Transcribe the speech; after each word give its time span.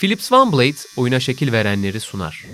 Philips 0.00 0.32
OneBlade 0.32 0.76
oyuna 0.96 1.20
şekil 1.20 1.52
verenleri 1.52 2.00
sunar. 2.00 2.44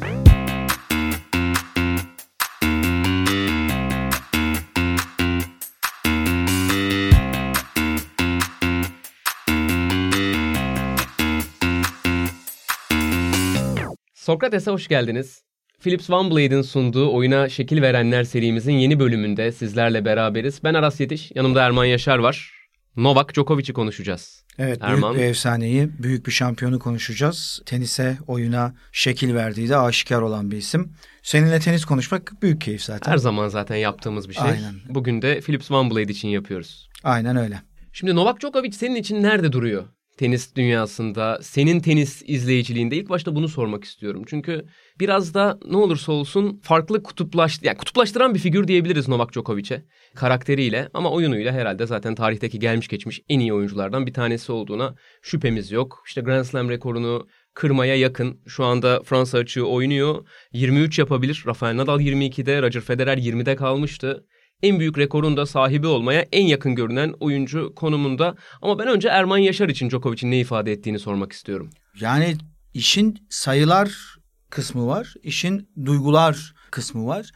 Sokrates'e 14.15 14.71
hoş 14.71 14.89
geldiniz. 14.89 15.43
Philips 15.81 16.11
OneBlade'in 16.11 16.63
sunduğu 16.63 17.13
oyuna 17.15 17.49
şekil 17.49 17.83
verenler 17.83 18.25
serimizin 18.25 18.73
yeni 18.73 19.01
bölümünde 19.01 19.53
sizlerle 19.53 20.05
beraberiz. 20.05 20.65
Ben 20.65 20.75
Aras 20.75 21.01
Yetiş, 21.01 21.31
yanımda 21.35 21.63
Erman 21.63 21.85
Yaşar 21.85 22.19
var. 22.19 22.64
Novak 22.97 23.35
Djokovic'i 23.35 23.73
konuşacağız. 23.73 24.45
Evet 24.59 24.79
Erman. 24.81 25.15
büyük 25.15 25.25
bir 25.25 25.31
efsaneyi, 25.31 25.91
büyük 26.03 26.27
bir 26.27 26.33
şampiyonu 26.33 26.79
konuşacağız. 26.79 27.63
Tenise, 27.67 28.19
oyuna 28.27 28.75
şekil 28.93 29.35
verdiği 29.35 29.69
de 29.69 29.77
aşikar 29.77 30.21
olan 30.21 30.51
bir 30.51 30.57
isim. 30.57 30.93
Seninle 31.23 31.61
tenis 31.61 31.85
konuşmak 31.85 32.43
büyük 32.43 32.61
keyif 32.61 32.83
zaten. 32.83 33.13
Her 33.13 33.19
zaman 33.19 33.49
zaten 33.49 33.77
yaptığımız 33.77 34.29
bir 34.29 34.35
şey. 34.35 34.45
Aynen. 34.45 34.75
Bugün 34.89 35.23
de 35.23 35.41
Philips 35.41 35.71
OneBlade 35.71 36.13
için 36.13 36.29
yapıyoruz. 36.29 36.89
Aynen 37.05 37.37
öyle. 37.37 37.63
Şimdi 37.93 38.15
Novak 38.15 38.41
Djokovic 38.41 38.73
senin 38.73 38.95
için 38.95 39.23
nerede 39.23 39.53
duruyor? 39.53 39.85
Tenis 40.17 40.55
dünyasında, 40.57 41.39
senin 41.43 41.81
tenis 41.81 42.23
izleyiciliğinde 42.27 42.97
ilk 42.97 43.09
başta 43.09 43.35
bunu 43.35 43.49
sormak 43.49 43.85
istiyorum. 43.85 44.23
Çünkü 44.27 44.65
biraz 45.01 45.35
da 45.35 45.59
ne 45.71 45.77
olursa 45.77 46.13
olsun 46.13 46.61
farklı 46.63 47.03
kutuplaş, 47.03 47.63
yani 47.63 47.77
kutuplaştıran 47.77 48.35
bir 48.35 48.39
figür 48.39 48.69
diyebiliriz 48.69 49.09
Novak 49.09 49.33
Djokovic'e 49.33 49.85
karakteriyle 50.15 50.89
ama 50.95 51.11
oyunuyla 51.11 51.53
herhalde 51.53 51.87
zaten 51.87 52.15
tarihteki 52.15 52.59
gelmiş 52.59 52.89
geçmiş 52.89 53.21
en 53.29 53.41
iyi 53.41 53.55
oyunculardan 53.55 54.07
bir 54.07 54.13
tanesi 54.13 54.53
olduğuna 54.53 54.95
şüphemiz 55.23 55.73
yok. 55.73 56.03
İşte 56.07 56.21
Grand 56.21 56.45
Slam 56.45 56.71
rekorunu 56.71 57.29
kırmaya 57.55 57.97
yakın. 57.97 58.41
Şu 58.47 58.65
anda 58.65 59.03
Fransa 59.03 59.39
açığı 59.39 59.67
oynuyor. 59.67 60.27
23 60.53 60.99
yapabilir. 60.99 61.43
Rafael 61.47 61.77
Nadal 61.77 62.01
22'de, 62.01 62.63
Roger 62.63 62.81
Federer 62.81 63.19
20'de 63.19 63.57
kalmıştı 63.57 64.25
en 64.65 64.81
büyük 64.81 64.99
rekorun 64.99 65.37
da 65.37 65.47
sahibi 65.47 65.87
olmaya 65.87 66.27
en 66.33 66.47
yakın 66.47 66.75
görünen 66.75 67.15
oyuncu 67.21 67.73
konumunda. 67.77 68.35
Ama 68.63 68.79
ben 68.79 68.89
önce 68.89 69.09
Erman 69.09 69.39
Yaşar 69.39 69.69
için 69.69 69.91
Djokovic'in 69.91 70.31
ne 70.31 70.41
ifade 70.41 70.73
ettiğini 70.73 70.99
sormak 70.99 71.33
istiyorum. 71.33 71.71
Yani 72.01 72.37
işin 72.75 73.27
sayılar 73.31 74.17
kısmı 74.51 74.87
var, 74.87 75.15
işin 75.23 75.69
duygular 75.85 76.55
kısmı 76.71 77.07
var. 77.07 77.31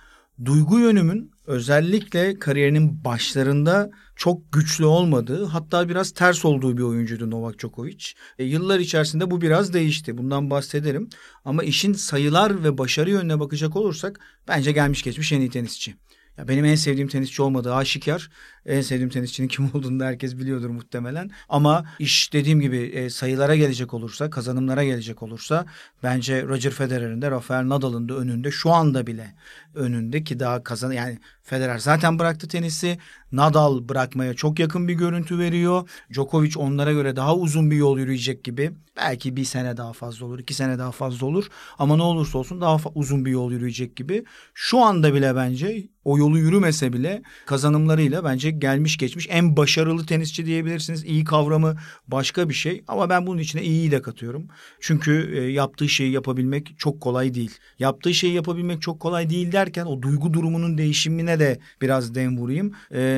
Duygu 0.45 0.79
yönümün 0.79 1.31
özellikle 1.47 2.39
kariyerinin 2.39 3.05
başlarında 3.05 3.91
çok 4.17 4.53
güçlü 4.53 4.85
olmadığı 4.85 5.45
hatta 5.45 5.89
biraz 5.89 6.11
ters 6.11 6.45
olduğu 6.45 6.77
bir 6.77 6.83
oyuncuydu 6.83 7.31
Novak 7.31 7.59
Djokovic. 7.59 8.05
E, 8.39 8.45
yıllar 8.45 8.79
içerisinde 8.79 9.31
bu 9.31 9.41
biraz 9.41 9.73
değişti. 9.73 10.19
Bundan 10.19 10.51
bahsederim. 10.51 11.09
Ama 11.45 11.63
işin 11.63 11.93
sayılar 11.93 12.65
ve 12.65 12.79
başarı 12.79 13.11
yönüne 13.11 13.41
bakacak 13.41 13.77
olursak 13.77 14.21
bence 14.49 14.73
gelmiş 14.73 15.03
geçmiş 15.03 15.33
en 15.33 15.41
iyi 15.41 15.51
tenisçi. 15.51 15.95
Ya 16.39 16.49
benim 16.49 16.65
en 16.65 16.75
sevdiğim 16.75 17.09
tenisçi 17.09 17.43
olmadığı 17.43 17.75
aşikar. 17.75 18.31
En 18.67 18.81
sevdiğim 18.81 19.11
tenisçinin 19.11 19.49
kim 19.49 19.71
olduğunu 19.75 20.01
da 20.01 20.07
herkes 20.07 20.39
biliyordur 20.39 20.71
muhtemelen. 20.71 21.31
Ama 21.49 21.85
iş 21.99 22.33
dediğim 22.33 22.61
gibi 22.61 22.77
e, 22.77 23.11
sayılara 23.11 23.57
gelecek 23.57 23.95
olursa, 23.95 24.31
kazanımlara 24.31 24.85
gelecek 24.85 25.23
olursa 25.23 25.67
bence 26.03 26.43
Roger 26.43 26.71
Federer'in 26.71 27.23
de 27.23 27.31
Rafael 27.31 27.69
Nadal'ın 27.69 28.09
da 28.09 28.15
önünde 28.15 28.51
şu 28.51 28.71
anda 28.71 29.07
bile 29.07 29.35
önünde 29.75 30.25
ki 30.25 30.41
daha 30.41 30.63
kazan 30.63 30.93
yani 30.93 31.19
Federer 31.43 31.79
zaten 31.79 32.19
bıraktı 32.19 32.49
tenisi. 32.49 32.99
Nadal 33.33 33.89
bırakmaya 33.89 34.35
çok 34.35 34.59
yakın 34.59 34.89
bir 34.89 34.95
görüntü 34.95 35.39
veriyor. 35.39 35.89
Djokovic 36.13 36.53
onlara 36.57 36.93
göre 36.93 37.17
daha 37.17 37.37
uzun 37.37 37.71
bir 37.71 37.77
yol 37.77 37.99
yürüyecek 37.99 38.45
gibi. 38.45 38.73
Belki 38.97 39.37
bir 39.37 39.45
sene 39.45 39.77
daha 39.77 39.93
fazla 39.93 40.27
olur, 40.27 40.39
iki 40.39 40.55
sene 40.55 40.79
daha 40.79 40.93
fazla 40.93 41.27
olur. 41.27 41.47
Ama 41.79 41.97
ne 41.97 42.03
olursa 42.03 42.39
olsun 42.39 42.61
daha 42.61 42.79
uzun 42.95 43.25
bir 43.25 43.31
yol 43.31 43.53
yürüyecek 43.53 43.97
gibi. 43.97 44.25
Şu 44.55 44.79
anda 44.79 45.15
bile 45.15 45.37
bence 45.37 45.89
o 46.05 46.19
yolu 46.19 46.39
yürümese 46.39 46.93
bile 46.93 47.23
kazanımlarıyla 47.47 48.25
bence 48.25 48.51
gelmiş 48.51 48.97
geçmiş 48.97 49.27
en 49.31 49.57
başarılı 49.57 50.07
tenisçi 50.07 50.47
diyebilirsiniz. 50.47 51.05
İyi 51.05 51.25
kavramı 51.25 51.77
başka 52.09 52.49
bir 52.49 52.55
şey 52.55 52.85
ama 52.89 53.11
ben 53.11 53.27
bunun 53.27 53.39
içine 53.39 53.63
iyiyi 53.63 53.91
de 53.91 54.03
katıyorum. 54.03 54.49
Çünkü 54.81 55.39
e, 55.39 55.41
yaptığı 55.41 55.89
şeyi 55.89 56.13
yapabilmek 56.13 56.75
çok 56.79 57.01
kolay 57.01 57.35
değil. 57.35 57.59
Yaptığı 57.79 58.15
şeyi 58.15 58.35
yapabilmek 58.35 58.83
çok 58.83 59.01
kolay 59.01 59.31
değil 59.31 59.53
derken 59.53 59.87
o 59.87 60.03
duygu 60.03 60.33
durumunun 60.35 60.79
değişimine 60.79 61.39
de 61.39 61.59
biraz 61.83 62.15
dem 62.15 62.39
vurayım. 62.39 62.73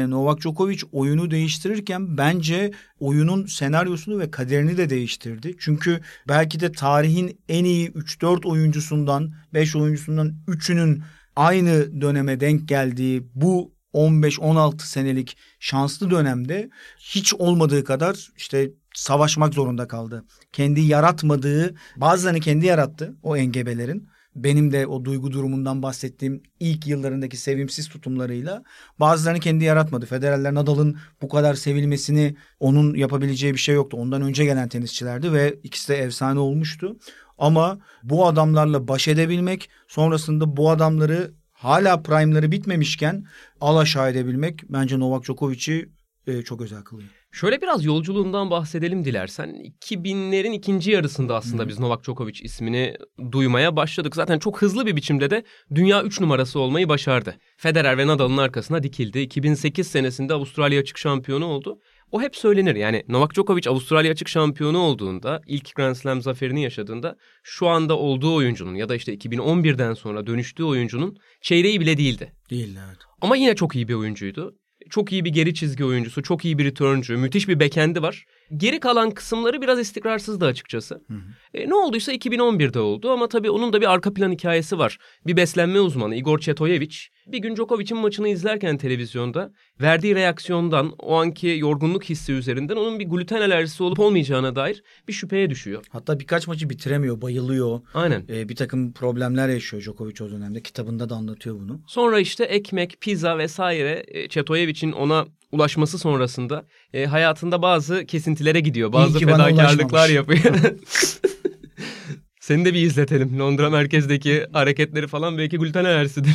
Novak 0.09 0.41
Djokovic 0.41 0.81
oyunu 0.93 1.31
değiştirirken 1.31 2.16
bence 2.19 2.72
oyunun 3.00 3.47
senaryosunu 3.47 4.19
ve 4.19 4.31
kaderini 4.31 4.77
de 4.77 4.91
değiştirdi. 4.91 5.56
Çünkü 5.59 6.00
belki 6.28 6.61
de 6.61 6.72
tarihin 6.72 7.41
en 7.49 7.65
iyi 7.65 7.91
3-4 7.91 8.49
oyuncusundan, 8.49 9.34
5 9.55 9.77
oyuncusundan 9.77 10.34
3'ünün 10.49 11.03
aynı 11.37 12.00
döneme 12.00 12.41
denk 12.41 12.69
geldiği 12.69 13.27
bu 13.34 13.75
15-16 13.94 14.78
senelik 14.78 15.37
şanslı 15.60 16.10
dönemde 16.10 16.71
hiç 16.99 17.34
olmadığı 17.34 17.84
kadar 17.84 18.28
işte 18.37 18.71
savaşmak 18.94 19.55
zorunda 19.55 19.89
kaldı. 19.89 20.25
Kendi 20.53 20.81
yaratmadığı, 20.81 21.75
bazılarını 21.97 22.41
kendi 22.41 22.66
yarattı 22.66 23.16
o 23.22 23.37
engebelerin. 23.37 24.09
Benim 24.37 24.73
de 24.73 24.87
o 24.87 25.05
duygu 25.05 25.33
durumundan 25.33 25.83
bahsettiğim 25.83 26.43
ilk 26.61 26.87
yıllarındaki 26.87 27.37
sevimsiz 27.37 27.89
tutumlarıyla 27.89 28.63
bazılarını 29.01 29.41
kendi 29.41 29.65
yaratmadı. 29.65 30.07
Federerler 30.07 30.55
Nadal'ın 30.55 30.99
bu 31.23 31.29
kadar 31.29 31.55
sevilmesini 31.55 32.37
onun 32.61 32.95
yapabileceği 32.95 33.55
bir 33.55 33.59
şey 33.59 33.75
yoktu. 33.75 33.97
Ondan 33.97 34.23
önce 34.23 34.45
gelen 34.45 34.69
tenisçilerdi 34.69 35.33
ve 35.33 35.59
ikisi 35.63 35.89
de 35.89 35.97
efsane 35.97 36.39
olmuştu. 36.39 36.97
Ama 37.39 37.79
bu 38.03 38.27
adamlarla 38.27 38.89
baş 38.89 39.09
edebilmek, 39.09 39.71
sonrasında 39.89 40.57
bu 40.57 40.71
adamları 40.71 41.35
hala 41.53 42.03
prime'ları 42.03 42.53
bitmemişken 42.53 43.25
alaşağı 43.61 44.11
edebilmek 44.11 44.63
bence 44.69 44.99
Novak 44.99 45.25
Djokovic'i 45.25 45.91
e, 46.27 46.43
çok 46.43 46.61
özel 46.61 46.83
kılıyor. 46.83 47.20
Şöyle 47.33 47.63
biraz 47.63 47.85
yolculuğundan 47.85 48.51
bahsedelim 48.51 49.05
dilersen. 49.05 49.57
2000'lerin 49.85 50.53
ikinci 50.53 50.91
yarısında 50.91 51.37
aslında 51.37 51.63
Hı. 51.63 51.69
biz 51.69 51.79
Novak 51.79 52.05
Djokovic 52.05 52.41
ismini 52.43 52.97
duymaya 53.33 53.77
başladık. 53.77 54.17
Zaten 54.17 54.39
çok 54.39 54.63
hızlı 54.63 54.87
bir 54.87 54.97
biçimde 54.97 55.31
de 55.31 55.45
dünya 55.75 56.03
3 56.03 56.21
numarası 56.21 56.61
olmayı 56.61 56.89
başardı. 56.89 57.37
Federer 57.57 57.99
ve 57.99 58.07
Nadal'ın 58.07 58.37
arkasına 58.37 58.83
dikildi. 58.83 59.21
2008 59.21 59.87
senesinde 59.87 60.35
Avustralya 60.35 60.81
açık 60.81 60.99
şampiyonu 60.99 61.45
oldu. 61.45 61.79
O 62.13 62.23
hep 62.23 62.37
söylenir. 62.37 62.77
Yani 62.77 63.05
Novak 63.09 63.35
Djokovic 63.35 63.71
Avustralya 63.71 64.13
açık 64.13 64.29
şampiyonu 64.29 64.79
olduğunda, 64.79 65.41
ilk 65.47 65.75
Grand 65.75 65.95
Slam 65.95 66.23
zaferini 66.23 66.63
yaşadığında 66.63 67.17
şu 67.43 67.69
anda 67.69 67.99
olduğu 67.99 68.35
oyuncunun 68.35 68.75
ya 68.75 68.89
da 68.89 68.95
işte 68.95 69.15
2011'den 69.15 69.95
sonra 69.95 70.27
dönüştüğü 70.27 70.65
oyuncunun 70.65 71.17
çeyreği 71.43 71.81
bile 71.81 71.97
değildi. 71.97 72.33
Değil 72.51 72.77
evet. 72.89 72.99
Ama 73.21 73.37
yine 73.37 73.55
çok 73.55 73.77
iyi 73.77 73.89
bir 73.89 73.95
oyuncuydu. 73.95 74.55
Çok 74.91 75.12
iyi 75.12 75.25
bir 75.25 75.31
geri 75.31 75.55
çizgi 75.55 75.84
oyuncusu, 75.84 76.23
çok 76.23 76.45
iyi 76.45 76.59
bir 76.59 76.65
returncu, 76.65 77.19
müthiş 77.19 77.49
bir 77.49 77.61
bekendi 77.61 78.03
var. 78.03 78.27
Geri 78.56 78.81
kalan 78.81 79.11
kısımları 79.11 79.62
biraz 79.62 79.78
istikrarsızdı 79.78 80.47
açıkçası. 80.47 80.94
Hı 80.94 81.15
hı. 81.15 81.21
E, 81.55 81.69
ne 81.69 81.75
olduysa 81.75 82.12
2011'de 82.12 82.81
oldu 82.81 83.11
ama 83.11 83.28
tabii 83.28 83.50
onun 83.50 83.72
da 83.72 83.81
bir 83.81 83.93
arka 83.93 84.15
plan 84.15 84.33
hikayesi 84.33 84.78
var. 84.78 84.99
Bir 85.27 85.37
beslenme 85.37 85.81
uzmanı 85.81 86.16
Igor 86.16 86.38
Çetoyevic 86.38 86.97
bir 87.27 87.39
gün 87.39 87.56
Djokovic'in 87.56 87.99
maçını 87.99 88.28
izlerken 88.28 88.78
televizyonda 88.78 89.53
verdiği 89.81 90.15
reaksiyondan 90.15 90.94
o 90.99 91.15
anki 91.16 91.56
yorgunluk 91.59 92.05
hissi 92.05 92.33
üzerinden 92.33 92.77
onun 92.77 92.99
bir 92.99 93.05
gluten 93.05 93.41
alerjisi 93.41 93.83
olup 93.83 93.99
olmayacağına 93.99 94.56
dair 94.56 94.83
bir 95.09 95.12
şüpheye 95.12 95.50
düşüyor. 95.50 95.84
Hatta 95.91 96.21
birkaç 96.21 96.47
maçı 96.47 96.71
bitiremiyor, 96.71 97.21
bayılıyor. 97.21 97.81
Aynen. 97.94 98.25
Ee, 98.28 98.49
bir 98.49 98.56
takım 98.56 98.93
problemler 98.93 99.49
yaşıyor 99.49 99.83
Djokovic 99.83 100.25
o 100.25 100.31
dönemde. 100.31 100.62
Kitabında 100.62 101.09
da 101.09 101.15
anlatıyor 101.15 101.60
bunu. 101.60 101.81
Sonra 101.87 102.21
işte 102.21 102.44
ekmek, 102.44 103.00
pizza 103.00 103.39
vesaire 103.39 104.05
e, 104.09 104.28
Çetoyevic'in 104.28 104.93
ona 104.93 105.27
ulaşması 105.53 105.99
sonrasında 105.99 106.65
e, 106.93 107.06
hayatında 107.06 107.62
bazı 107.62 108.06
kesintilere 108.06 108.61
gidiyor. 108.61 108.93
Bazı 108.93 109.19
fedakarlıklar 109.19 110.09
yapıyor. 110.09 110.55
Seni 112.41 112.65
de 112.65 112.75
bir 112.75 112.83
izletelim. 112.83 113.39
Londra 113.39 113.71
merkezdeki 113.71 114.47
hareketleri 114.53 115.07
falan 115.09 115.39
belki 115.39 115.59
gluten 115.59 115.84
alerjisidir. 115.84 116.34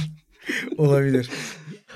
Olabilir. 0.77 1.29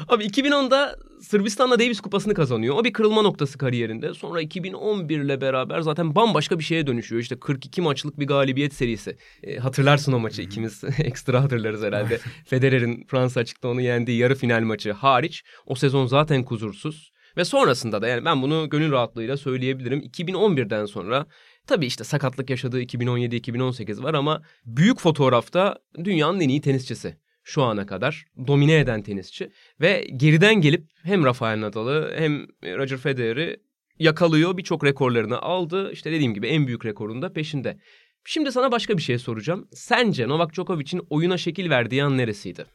Abi 0.07 0.25
2010'da 0.25 0.95
Sırbistan'la 1.21 1.79
Davis 1.79 2.01
Kupası'nı 2.01 2.33
kazanıyor. 2.33 2.75
O 2.75 2.83
bir 2.83 2.93
kırılma 2.93 3.21
noktası 3.21 3.57
kariyerinde. 3.57 4.13
Sonra 4.13 4.41
2011 4.41 5.19
ile 5.19 5.41
beraber 5.41 5.81
zaten 5.81 6.15
bambaşka 6.15 6.59
bir 6.59 6.63
şeye 6.63 6.87
dönüşüyor. 6.87 7.21
İşte 7.21 7.39
42 7.39 7.81
maçlık 7.81 8.19
bir 8.19 8.27
galibiyet 8.27 8.73
serisi. 8.73 9.17
E, 9.43 9.57
hatırlarsın 9.57 10.13
o 10.13 10.19
maçı. 10.19 10.41
İkimiz 10.41 10.83
ekstra 10.99 11.43
hatırlarız 11.43 11.83
herhalde. 11.83 12.19
Federer'in 12.45 13.05
Fransa 13.07 13.39
açıkta 13.39 13.67
onu 13.67 13.81
yendiği 13.81 14.17
yarı 14.17 14.35
final 14.35 14.61
maçı 14.61 14.91
hariç. 14.91 15.43
O 15.65 15.75
sezon 15.75 16.05
zaten 16.05 16.43
kusursuz. 16.43 17.11
Ve 17.37 17.45
sonrasında 17.45 18.01
da 18.01 18.07
yani 18.07 18.25
ben 18.25 18.41
bunu 18.41 18.69
gönül 18.69 18.91
rahatlığıyla 18.91 19.37
söyleyebilirim. 19.37 19.99
2011'den 19.99 20.85
sonra 20.85 21.25
tabii 21.67 21.85
işte 21.85 22.03
sakatlık 22.03 22.49
yaşadığı 22.49 22.81
2017-2018 22.81 24.03
var 24.03 24.13
ama 24.13 24.41
büyük 24.65 24.99
fotoğrafta 24.99 25.77
dünyanın 26.03 26.39
en 26.39 26.49
iyi 26.49 26.61
tenisçisi 26.61 27.17
şu 27.49 27.63
ana 27.63 27.85
kadar 27.85 28.25
domine 28.47 28.79
eden 28.79 29.01
tenisçi 29.01 29.51
ve 29.81 30.07
geriden 30.15 30.61
gelip 30.61 30.89
hem 31.03 31.25
Rafael 31.25 31.61
Nadal'ı 31.61 32.13
hem 32.17 32.47
Roger 32.63 32.97
Federer'i 32.97 33.57
yakalıyor. 33.99 34.57
Birçok 34.57 34.85
rekorlarını 34.85 35.41
aldı. 35.41 35.91
İşte 35.91 36.11
dediğim 36.11 36.33
gibi 36.33 36.47
en 36.47 36.67
büyük 36.67 36.85
rekorun 36.85 37.21
da 37.21 37.33
peşinde. 37.33 37.79
Şimdi 38.25 38.51
sana 38.51 38.71
başka 38.71 38.97
bir 38.97 39.01
şey 39.01 39.19
soracağım. 39.19 39.67
Sence 39.71 40.27
Novak 40.27 40.53
Djokovic'in 40.53 41.01
oyuna 41.09 41.37
şekil 41.37 41.69
verdiği 41.69 42.03
an 42.03 42.17
neresiydi? 42.17 42.65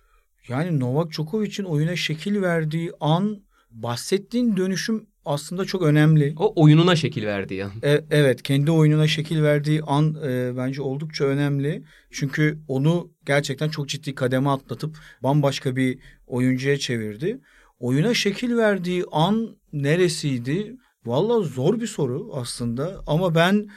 Yani 0.49 0.81
Novak 0.81 1.11
Djokovic'in 1.11 1.65
oyuna 1.65 1.97
şekil 1.97 2.43
verdiği 2.43 2.93
an 3.01 3.43
bahsettiğin 3.71 4.57
dönüşüm 4.57 5.07
aslında 5.25 5.65
çok 5.65 5.83
önemli. 5.83 6.35
O 6.37 6.63
oyununa 6.63 6.97
şekil 6.97 7.27
verdiği 7.27 7.65
an. 7.65 7.71
E, 7.83 8.05
evet 8.11 8.43
kendi 8.43 8.71
oyununa 8.71 9.07
şekil 9.07 9.43
verdiği 9.43 9.83
an 9.83 10.17
e, 10.25 10.57
bence 10.57 10.83
oldukça 10.83 11.25
önemli. 11.25 11.85
Çünkü 12.11 12.59
onu 12.69 13.11
gerçekten 13.27 13.69
çok 13.69 13.89
ciddi 13.89 14.15
kademe 14.15 14.51
atlatıp 14.51 14.97
bambaşka 15.23 15.77
bir 15.77 15.99
oyuncuya 16.27 16.79
çevirdi. 16.79 17.41
Oyuna 17.79 18.15
şekil 18.15 18.57
verdiği 18.57 19.05
an 19.13 19.57
neresiydi? 19.73 20.77
Valla 21.07 21.43
zor 21.43 21.81
bir 21.81 21.87
soru 21.87 22.31
aslında 22.35 23.03
ama 23.07 23.35
ben 23.35 23.69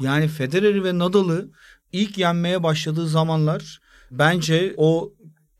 yani 0.00 0.28
Federer'i 0.28 0.84
ve 0.84 0.98
Nadal'ı 0.98 1.50
ilk 1.92 2.18
yenmeye 2.18 2.62
başladığı 2.62 3.08
zamanlar 3.08 3.80
bence 4.10 4.74
o 4.76 5.12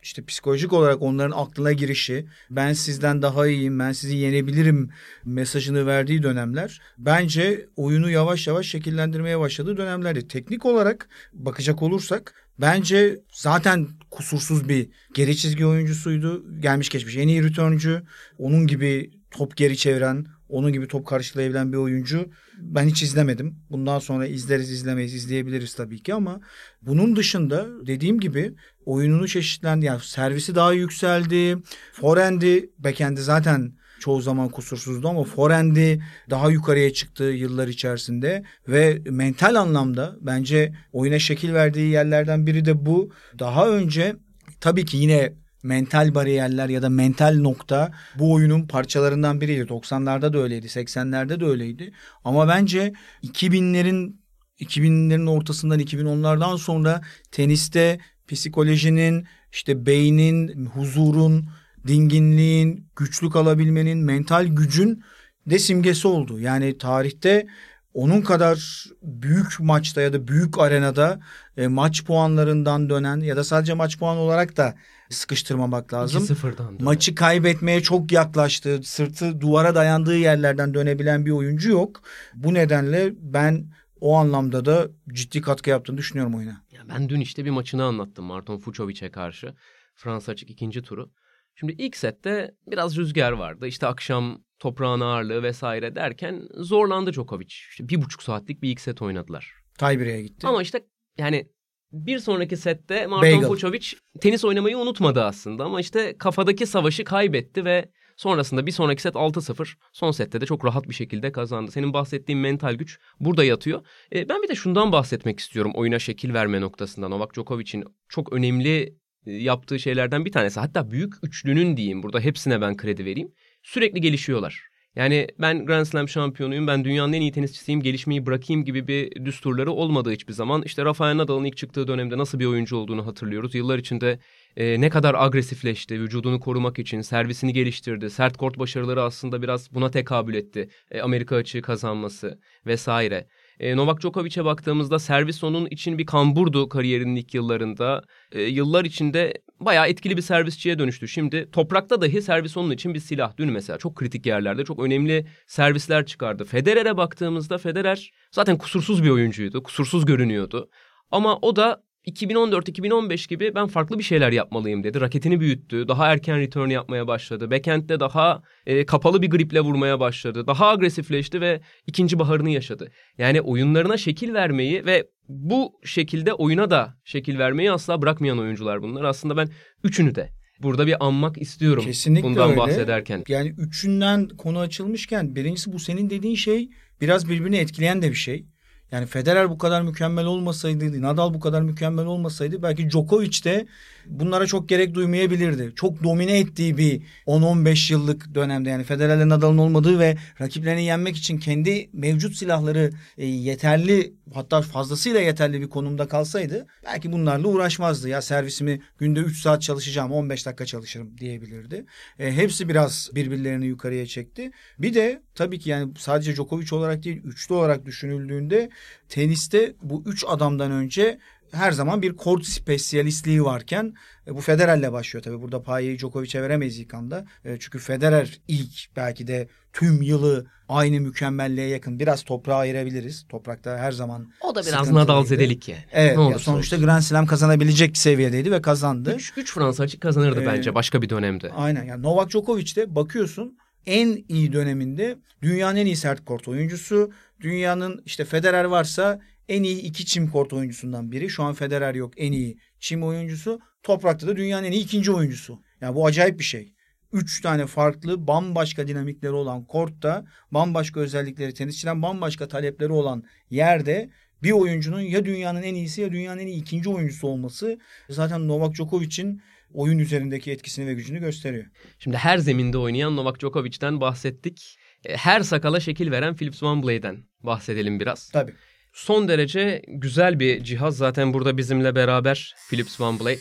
işte 0.07 0.25
psikolojik 0.25 0.73
olarak 0.73 1.03
onların 1.03 1.39
aklına 1.39 1.73
girişi, 1.73 2.27
ben 2.51 2.73
sizden 2.73 3.23
daha 3.23 3.47
iyiyim, 3.47 3.79
ben 3.79 3.93
sizi 3.93 4.17
yenebilirim 4.17 4.91
mesajını 5.25 5.87
verdiği 5.87 6.23
dönemler 6.23 6.81
bence 6.99 7.67
oyunu 7.77 8.11
yavaş 8.11 8.47
yavaş 8.47 8.67
şekillendirmeye 8.67 9.41
başladığı 9.41 9.77
dönemlerdi. 9.77 10.29
Teknik 10.29 10.67
olarak 10.67 11.09
bakacak 11.33 11.83
olursak 11.83 12.35
bence 12.61 13.21
zaten 13.33 13.89
kusursuz 14.11 14.69
bir 14.69 14.89
geri 15.15 15.37
çizgi 15.37 15.67
oyuncusuydu. 15.67 16.61
Gelmiş 16.61 16.89
geçmiş 16.89 17.17
en 17.17 17.29
iyi 17.29 17.45
returncü, 17.45 18.03
onun 18.39 18.67
gibi 18.67 19.11
top 19.31 19.57
geri 19.57 19.77
çeviren, 19.77 20.27
onun 20.49 20.73
gibi 20.73 20.89
top 20.89 21.07
karşılayabilen 21.07 21.73
bir 21.73 21.77
oyuncu 21.77 22.31
ben 22.59 22.87
hiç 22.87 23.03
izlemedim. 23.03 23.57
Bundan 23.71 23.99
sonra 23.99 24.27
izleriz 24.27 24.71
izlemeyiz 24.71 25.15
izleyebiliriz 25.15 25.75
tabii 25.75 26.03
ki 26.03 26.15
ama 26.15 26.41
bunun 26.83 27.17
dışında 27.17 27.67
dediğim 27.87 28.21
gibi 28.21 28.55
oyununu 28.85 29.29
çeşitlendi. 29.29 29.87
Yani 29.87 30.01
servisi 30.03 30.55
daha 30.55 30.73
yükseldi. 30.73 31.59
Forendi, 31.93 32.71
backend'i 32.79 33.23
zaten 33.23 33.73
çoğu 34.01 34.21
zaman 34.21 34.49
kusursuzdu 34.49 35.09
ama 35.09 35.25
forendi 35.25 36.03
daha 36.31 36.51
yukarıya 36.51 36.93
çıktı 36.93 37.25
yıllar 37.25 37.69
içerisinde 37.69 38.45
ve 38.69 39.03
mental 39.11 39.55
anlamda 39.55 40.17
bence 40.21 40.75
oyuna 40.93 41.19
şekil 41.19 41.53
verdiği 41.53 41.91
yerlerden 41.91 42.47
biri 42.47 42.65
de 42.65 42.87
bu. 42.87 43.11
Daha 43.39 43.69
önce 43.69 44.17
tabii 44.61 44.85
ki 44.85 44.97
yine 44.97 45.33
mental 45.67 46.15
bariyerler 46.15 46.69
ya 46.69 46.83
da 46.83 46.89
mental 46.89 47.39
nokta 47.41 47.93
bu 48.19 48.33
oyunun 48.33 48.67
parçalarından 48.67 49.41
biriydi. 49.41 49.63
90'larda 49.63 50.33
da 50.33 50.39
öyleydi, 50.39 50.67
80'lerde 50.67 51.41
de 51.41 51.45
öyleydi. 51.45 51.93
Ama 52.25 52.49
bence 52.49 52.93
2000'lerin 53.23 54.17
2000'lerin 54.61 55.31
ortasından 55.31 55.81
2010'lardan 55.81 56.59
sonra 56.59 57.01
teniste 57.31 57.99
psikolojinin, 58.29 59.27
işte 59.53 59.87
beynin, 59.87 60.67
huzurun, 60.67 61.49
dinginliğin, 61.87 62.89
güçlü 62.97 63.31
kalabilmenin, 63.31 63.99
mental 63.99 64.47
gücün 64.47 65.03
de 65.47 65.59
simgesi 65.59 66.09
oldu. 66.09 66.41
Yani 66.41 66.79
tarihte 66.79 67.47
onun 67.97 68.21
kadar 68.21 68.85
büyük 69.03 69.61
maçta 69.61 70.01
ya 70.01 70.13
da 70.13 70.29
büyük 70.29 70.59
arenada 70.59 71.21
e, 71.57 71.67
maç 71.67 72.05
puanlarından 72.05 72.91
dönen 72.91 73.21
ya 73.21 73.37
da 73.37 73.45
sadece 73.45 73.75
maç 73.75 73.99
puanı 73.99 74.19
olarak 74.19 74.57
da 74.57 74.75
sıkıştırmamak 75.11 75.95
lazım. 75.95 76.23
2-0'dan 76.25 76.77
Maçı 76.81 77.15
kaybetmeye 77.15 77.83
çok 77.83 78.13
yaklaştı. 78.13 78.81
Sırtı 78.83 79.41
duvara 79.41 79.75
dayandığı 79.75 80.17
yerlerden 80.17 80.75
dönebilen 80.75 81.27
bir 81.27 81.31
oyuncu 81.31 81.71
yok. 81.71 82.03
Bu 82.35 82.55
nedenle 82.55 83.13
ben 83.17 83.71
o 84.01 84.17
anlamda 84.17 84.65
da 84.65 84.89
ciddi 85.13 85.41
katkı 85.41 85.71
yaptığını 85.71 85.99
düşünüyorum 85.99 86.35
oyuna. 86.35 86.65
Ya 86.73 86.83
ben 86.89 87.09
dün 87.09 87.21
işte 87.21 87.45
bir 87.45 87.51
maçını 87.51 87.85
anlattım 87.85 88.25
Marton 88.25 88.59
Fucovic'e 88.59 89.11
karşı. 89.11 89.55
Fransa 89.95 90.33
açık 90.33 90.51
ikinci 90.51 90.83
turu. 90.83 91.11
Şimdi 91.55 91.73
ilk 91.73 91.97
sette 91.97 92.55
biraz 92.67 92.97
rüzgar 92.97 93.33
vardı. 93.33 93.67
İşte 93.67 93.87
akşam 93.87 94.46
toprağın 94.59 95.01
ağırlığı 95.01 95.43
vesaire 95.43 95.95
derken 95.95 96.49
zorlandı 96.55 97.13
Djokovic. 97.13 97.47
İşte 97.47 97.89
bir 97.89 98.03
buçuk 98.03 98.23
saatlik 98.23 98.63
bir 98.63 98.71
ilk 98.71 98.81
set 98.81 99.03
oynadılar. 99.03 99.53
Tiebreak'e 99.79 100.23
gitti. 100.23 100.47
Ama 100.47 100.63
işte 100.63 100.87
yani 101.19 101.49
bir 101.93 102.19
sonraki 102.19 102.57
sette 102.57 103.07
Marton 103.07 103.41
Fucovic 103.41 103.87
tenis 104.21 104.45
oynamayı 104.45 104.79
unutmadı 104.79 105.25
aslında. 105.25 105.65
Ama 105.65 105.81
işte 105.81 106.19
kafadaki 106.19 106.67
savaşı 106.67 107.05
kaybetti 107.05 107.65
ve 107.65 107.91
sonrasında 108.17 108.67
bir 108.67 108.73
sonraki 108.73 109.03
set 109.03 109.15
6-0. 109.15 109.75
Son 109.93 110.11
sette 110.11 110.41
de 110.41 110.47
çok 110.47 110.65
rahat 110.65 110.89
bir 110.89 110.95
şekilde 110.95 111.33
kazandı. 111.33 111.71
Senin 111.71 111.93
bahsettiğin 111.93 112.41
mental 112.41 112.75
güç 112.75 112.99
burada 113.21 113.45
yatıyor. 113.45 113.87
E, 114.15 114.29
ben 114.29 114.43
bir 114.43 114.49
de 114.49 114.55
şundan 114.55 114.93
bahsetmek 114.93 115.41
istiyorum 115.41 115.73
oyuna 115.75 115.99
şekil 115.99 116.35
verme 116.35 116.61
noktasında. 116.61 117.09
Novak 117.09 117.35
Djokovic'in 117.35 117.85
çok 118.09 118.33
önemli 118.33 118.97
yaptığı 119.27 119.79
şeylerden 119.79 120.25
bir 120.25 120.33
tanesi. 120.33 120.61
Hatta 120.61 120.91
büyük 120.91 121.15
üçlünün 121.23 121.77
diyeyim 121.77 122.03
burada 122.03 122.21
hepsine 122.21 122.61
ben 122.61 122.77
kredi 122.77 123.05
vereyim. 123.05 123.33
Sürekli 123.67 124.01
gelişiyorlar. 124.01 124.69
Yani 124.97 125.27
ben 125.39 125.67
Grand 125.67 125.87
Slam 125.87 126.09
şampiyonuyum, 126.09 126.67
ben 126.67 126.85
dünyanın 126.85 127.13
en 127.13 127.21
iyi 127.21 127.33
tenisçisiyim, 127.33 127.83
gelişmeyi 127.83 128.27
bırakayım 128.27 128.65
gibi 128.65 128.89
bir 128.89 129.25
düsturları 129.25 129.73
olmadı 129.73 130.11
hiçbir 130.11 130.33
zaman. 130.33 130.63
İşte 130.63 130.85
Rafael 130.85 131.17
Nadal'ın 131.17 131.45
ilk 131.45 131.57
çıktığı 131.57 131.89
dönemde 131.89 132.19
nasıl 132.19 132.39
bir 132.39 132.47
oyuncu 132.47 132.77
olduğunu 132.77 133.07
hatırlıyoruz. 133.07 133.55
Yıllar 133.55 133.79
içinde 133.79 134.19
e, 134.57 134.81
ne 134.81 134.91
kadar 134.91 135.15
agresifleşti, 135.15 136.01
vücudunu 136.01 136.41
korumak 136.41 136.79
için 136.79 137.01
servisini 137.01 137.53
geliştirdi. 137.53 138.11
Sert 138.11 138.37
kort 138.37 138.59
başarıları 138.59 139.03
aslında 139.03 139.43
biraz 139.43 139.75
buna 139.75 139.91
tekabül 139.91 140.35
etti. 140.35 140.69
E, 140.91 141.01
Amerika 141.01 141.37
açığı 141.37 141.63
kazanması 141.63 142.39
vesaire. 142.67 143.27
E, 143.61 143.77
Novak 143.77 144.01
Djokovic'e 144.01 144.45
baktığımızda 144.45 144.99
servis 144.99 145.45
onun 145.45 145.67
için 145.67 145.99
bir 145.99 146.07
kamburdu 146.07 146.69
kariyerinin 146.69 147.17
ilk 147.17 147.35
yıllarında. 147.35 148.03
E, 148.33 148.43
yıllar 148.43 148.85
içinde 148.85 149.35
bayağı 149.61 149.89
etkili 149.89 150.17
bir 150.17 150.23
servisçiye 150.23 150.79
dönüştü. 150.79 151.09
Şimdi 151.09 151.51
toprakta 151.51 152.01
dahi 152.01 152.23
servis 152.23 152.57
onun 152.57 152.71
için 152.71 152.95
bir 152.95 153.01
silah. 153.01 153.37
Dün 153.37 153.53
mesela 153.53 153.79
çok 153.79 153.97
kritik 153.97 154.27
yerlerde 154.27 154.65
çok 154.65 154.83
önemli 154.83 155.27
servisler 155.47 156.07
çıkardı. 156.07 156.45
Federer'e 156.45 156.97
baktığımızda 156.97 157.59
Federer 157.59 158.13
zaten 158.31 158.59
kusursuz 158.59 159.05
bir 159.05 159.11
oyuncuydu. 159.11 159.63
Kusursuz 159.63 160.05
görünüyordu. 160.05 160.71
Ama 161.11 161.39
o 161.43 161.57
da 161.57 161.83
2014-2015 162.07 163.29
gibi 163.29 163.55
ben 163.55 163.67
farklı 163.67 163.99
bir 163.99 164.05
şeyler 164.05 164.33
yapmalıyım 164.33 164.85
dedi. 164.85 165.01
Raketini 165.01 165.41
büyüttü. 165.41 165.89
Daha 165.89 166.07
erken 166.07 166.41
return 166.41 166.69
yapmaya 166.69 167.07
başladı. 167.07 167.51
Backend'de 167.51 168.01
daha 168.01 168.43
e, 168.67 168.87
kapalı 168.87 169.23
bir 169.23 169.31
griple 169.31 169.61
vurmaya 169.61 170.01
başladı. 170.01 170.47
Daha 170.47 170.69
agresifleşti 170.69 171.41
ve 171.41 171.61
ikinci 171.87 172.19
baharını 172.19 172.51
yaşadı. 172.51 172.93
Yani 173.19 173.41
oyunlarına 173.41 173.97
şekil 173.97 174.35
vermeyi 174.35 174.87
ve 174.87 175.07
bu 175.29 175.73
şekilde 175.85 176.33
oyuna 176.33 176.71
da 176.71 176.95
şekil 177.05 177.39
vermeyi 177.39 177.73
asla 177.73 178.03
bırakmayan 178.03 178.39
oyuncular 178.39 178.83
bunlar. 178.83 179.05
Aslında 179.05 179.37
ben 179.37 179.49
üçünü 179.85 180.15
de 180.15 180.31
burada 180.63 180.87
bir 180.87 181.07
anmak 181.07 181.39
istiyorum 181.39 181.85
Kesinlikle 181.85 182.29
bundan 182.29 182.49
öyle. 182.51 182.61
bahsederken. 182.61 183.25
Yani 183.29 183.55
üçünden 183.59 184.29
konu 184.29 184.59
açılmışken 184.59 185.37
birincisi 185.37 185.73
bu 185.73 185.79
senin 185.79 186.11
dediğin 186.11 186.35
şey 186.35 186.69
biraz 187.01 187.29
birbirini 187.29 187.57
etkileyen 187.57 188.03
de 188.03 188.11
bir 188.11 188.17
şey. 188.17 188.47
Yani 188.93 189.07
Federer 189.07 189.51
bu 189.51 189.59
kadar 189.59 189.83
mükemmel 189.83 190.25
olmasaydı, 190.25 191.03
Nadal 191.03 191.35
bu 191.35 191.41
kadar 191.41 191.63
mükemmel 191.63 192.07
olmasaydı 192.07 192.63
belki 192.63 192.91
Djokovic 192.91 193.45
de 193.45 193.67
bunlara 194.07 194.47
çok 194.47 194.69
gerek 194.69 194.95
duymayabilirdi. 194.95 195.73
Çok 195.77 196.03
domine 196.03 196.39
ettiği 196.39 196.79
bir 196.79 197.03
10-15 197.27 197.93
yıllık 197.93 198.35
dönemde 198.35 198.71
yani 198.71 198.85
Federer'le 198.85 199.29
Nadal'ın 199.29 199.59
olmadığı 199.59 199.99
ve 199.99 200.17
rakiplerini 200.41 200.85
yenmek 200.85 201.17
için 201.17 201.39
kendi 201.39 201.91
mevcut 201.93 202.37
silahları 202.37 202.91
e, 203.19 203.27
yeterli 203.27 204.15
hatta 204.35 204.63
fazlasıyla 204.63 205.21
yeterli 205.21 205.61
bir 205.61 205.69
konumda 205.69 206.09
kalsaydı 206.09 206.67
belki 206.85 207.13
bunlarla 207.13 207.49
uğraşmazdı. 207.49 208.09
Ya 208.09 208.23
servisimi 208.23 208.81
günde 208.99 209.21
3 209.21 209.43
saat 209.43 209.63
çalışacağım 209.63 210.13
15 210.13 210.47
dakika 210.47 210.67
çalışırım 210.67 211.19
diyebilirdi. 211.19 211.85
E, 212.19 212.33
hepsi 212.33 212.69
biraz 212.69 213.11
birbirlerini 213.15 213.67
yukarıya 213.67 214.07
çekti. 214.07 214.51
Bir 214.79 214.95
de 214.95 215.23
tabii 215.37 215.59
ki 215.59 215.71
yani 215.71 215.93
sadece 215.99 216.35
Djokovic 216.35 216.77
olarak 216.77 217.05
değil 217.05 217.21
üçlü 217.25 217.55
olarak 217.55 217.87
düşünüldüğünde 217.87 218.71
teniste 219.09 219.75
bu 219.83 220.03
üç 220.07 220.25
adamdan 220.29 220.71
önce 220.71 221.19
her 221.53 221.73
zaman 221.73 222.03
bir 222.03 222.17
kort 222.17 222.45
spesiyalistliği 222.45 223.45
varken 223.45 223.95
e, 224.27 224.35
bu 224.35 224.41
Federer'le 224.41 224.93
başlıyor 224.93 225.23
tabii. 225.23 225.43
Burada 225.43 225.63
payı 225.63 225.99
Djokovic'e 225.99 226.43
veremeyiz 226.43 226.79
ilk 226.79 226.95
anda. 226.95 227.25
E, 227.45 227.57
çünkü 227.61 227.79
Federer 227.79 228.41
ilk 228.49 228.97
belki 228.97 229.27
de 229.27 229.49
tüm 229.73 230.03
yılı 230.03 230.47
aynı 230.69 231.01
mükemmelliğe 231.01 231.69
yakın. 231.69 231.99
Biraz 231.99 232.23
toprağa 232.23 232.57
ayırabiliriz. 232.57 233.27
Toprakta 233.29 233.79
her 233.79 233.93
zaman 233.93 234.33
O 234.41 234.55
da 234.55 234.67
biraz 234.67 234.91
Nadal 234.91 235.25
zedelik 235.25 235.69
yani. 235.69 235.85
Evet. 235.93 236.19
Ya 236.19 236.39
sonuçta 236.39 236.77
olsun. 236.77 236.87
Grand 236.87 237.03
Slam 237.03 237.27
kazanabilecek 237.27 237.97
seviyedeydi 237.97 238.53
ve 238.53 238.63
kazandı. 238.63 239.17
3 239.37 239.55
Fransa 239.55 239.83
açık 239.83 240.01
kazanırdı 240.01 240.43
ee, 240.43 240.47
bence 240.47 240.75
başka 240.75 241.03
bir 241.03 241.09
dönemde. 241.09 241.51
Aynen. 241.51 241.85
Yani 241.85 242.03
Novak 242.03 242.31
Djokovic 242.31 242.77
de 242.77 242.95
bakıyorsun 242.95 243.59
en 243.87 244.25
iyi 244.29 244.53
döneminde 244.53 245.19
dünyanın 245.43 245.77
en 245.77 245.87
iyi 245.87 245.97
sert 245.97 246.25
kort 246.25 246.49
oyuncusu. 246.49 247.13
Dünyanın 247.41 248.03
işte 248.07 248.25
Federer 248.25 248.65
varsa 248.65 249.21
en 249.49 249.63
iyi 249.63 249.83
iki 249.83 250.07
çim 250.07 250.31
kort 250.31 250.53
oyuncusundan 250.53 251.13
biri. 251.13 251.31
Şu 251.31 251.43
an 251.43 251.55
Federer 251.55 251.95
yok 251.95 252.13
en 252.17 252.33
iyi 252.33 252.59
çim 252.81 253.03
oyuncusu. 253.03 253.61
Toprakta 253.83 254.27
da 254.27 254.37
dünyanın 254.37 254.65
en 254.65 254.73
iyi 254.73 254.85
ikinci 254.85 255.13
oyuncusu. 255.13 255.63
Yani 255.81 255.95
bu 255.95 256.07
acayip 256.07 256.39
bir 256.39 256.45
şey. 256.45 256.73
Üç 257.13 257.41
tane 257.41 257.67
farklı 257.67 258.27
bambaşka 258.27 258.89
dinamikleri 258.89 259.33
olan 259.33 259.65
kortta 259.65 260.25
bambaşka 260.51 261.01
özellikleri 261.01 261.55
tenisçiden 261.55 262.03
bambaşka 262.03 262.49
talepleri 262.49 262.93
olan 262.93 263.25
yerde 263.51 264.11
bir 264.43 264.53
oyuncunun 264.53 265.01
ya 265.01 265.25
dünyanın 265.25 265.63
en 265.63 265.75
iyisi 265.75 266.01
ya 266.01 266.13
dünyanın 266.13 266.41
en 266.41 266.47
iyi 266.47 266.61
ikinci 266.61 266.91
oyuncusu 266.91 267.29
olması 267.29 267.79
zaten 268.11 268.49
Novak 268.49 268.75
Djokovic'in 268.75 269.43
oyun 269.77 269.99
üzerindeki 269.99 270.51
etkisini 270.53 270.87
ve 270.87 270.95
gücünü 270.95 271.21
gösteriyor. 271.21 271.65
Şimdi 271.99 272.17
her 272.17 272.39
zeminde 272.39 272.79
oynayan 272.79 273.17
Novak 273.17 273.41
Djokovic'ten 273.41 274.01
bahsettik. 274.01 274.77
E, 275.05 275.17
her 275.17 275.41
sakala 275.41 275.81
şekil 275.81 276.11
veren 276.11 276.37
Philips 276.37 276.63
Van 276.63 276.83
Blade'den 276.83 277.25
bahsedelim 277.41 278.01
biraz. 278.01 278.31
Tabii. 278.31 278.53
Son 278.93 279.29
derece 279.29 279.83
güzel 279.89 280.41
bir 280.41 280.65
cihaz. 280.65 280.97
Zaten 280.97 281.33
burada 281.35 281.57
bizimle 281.57 281.95
beraber 281.95 282.55
Philips 282.71 283.01
Van 283.01 283.21
Blade. 283.21 283.39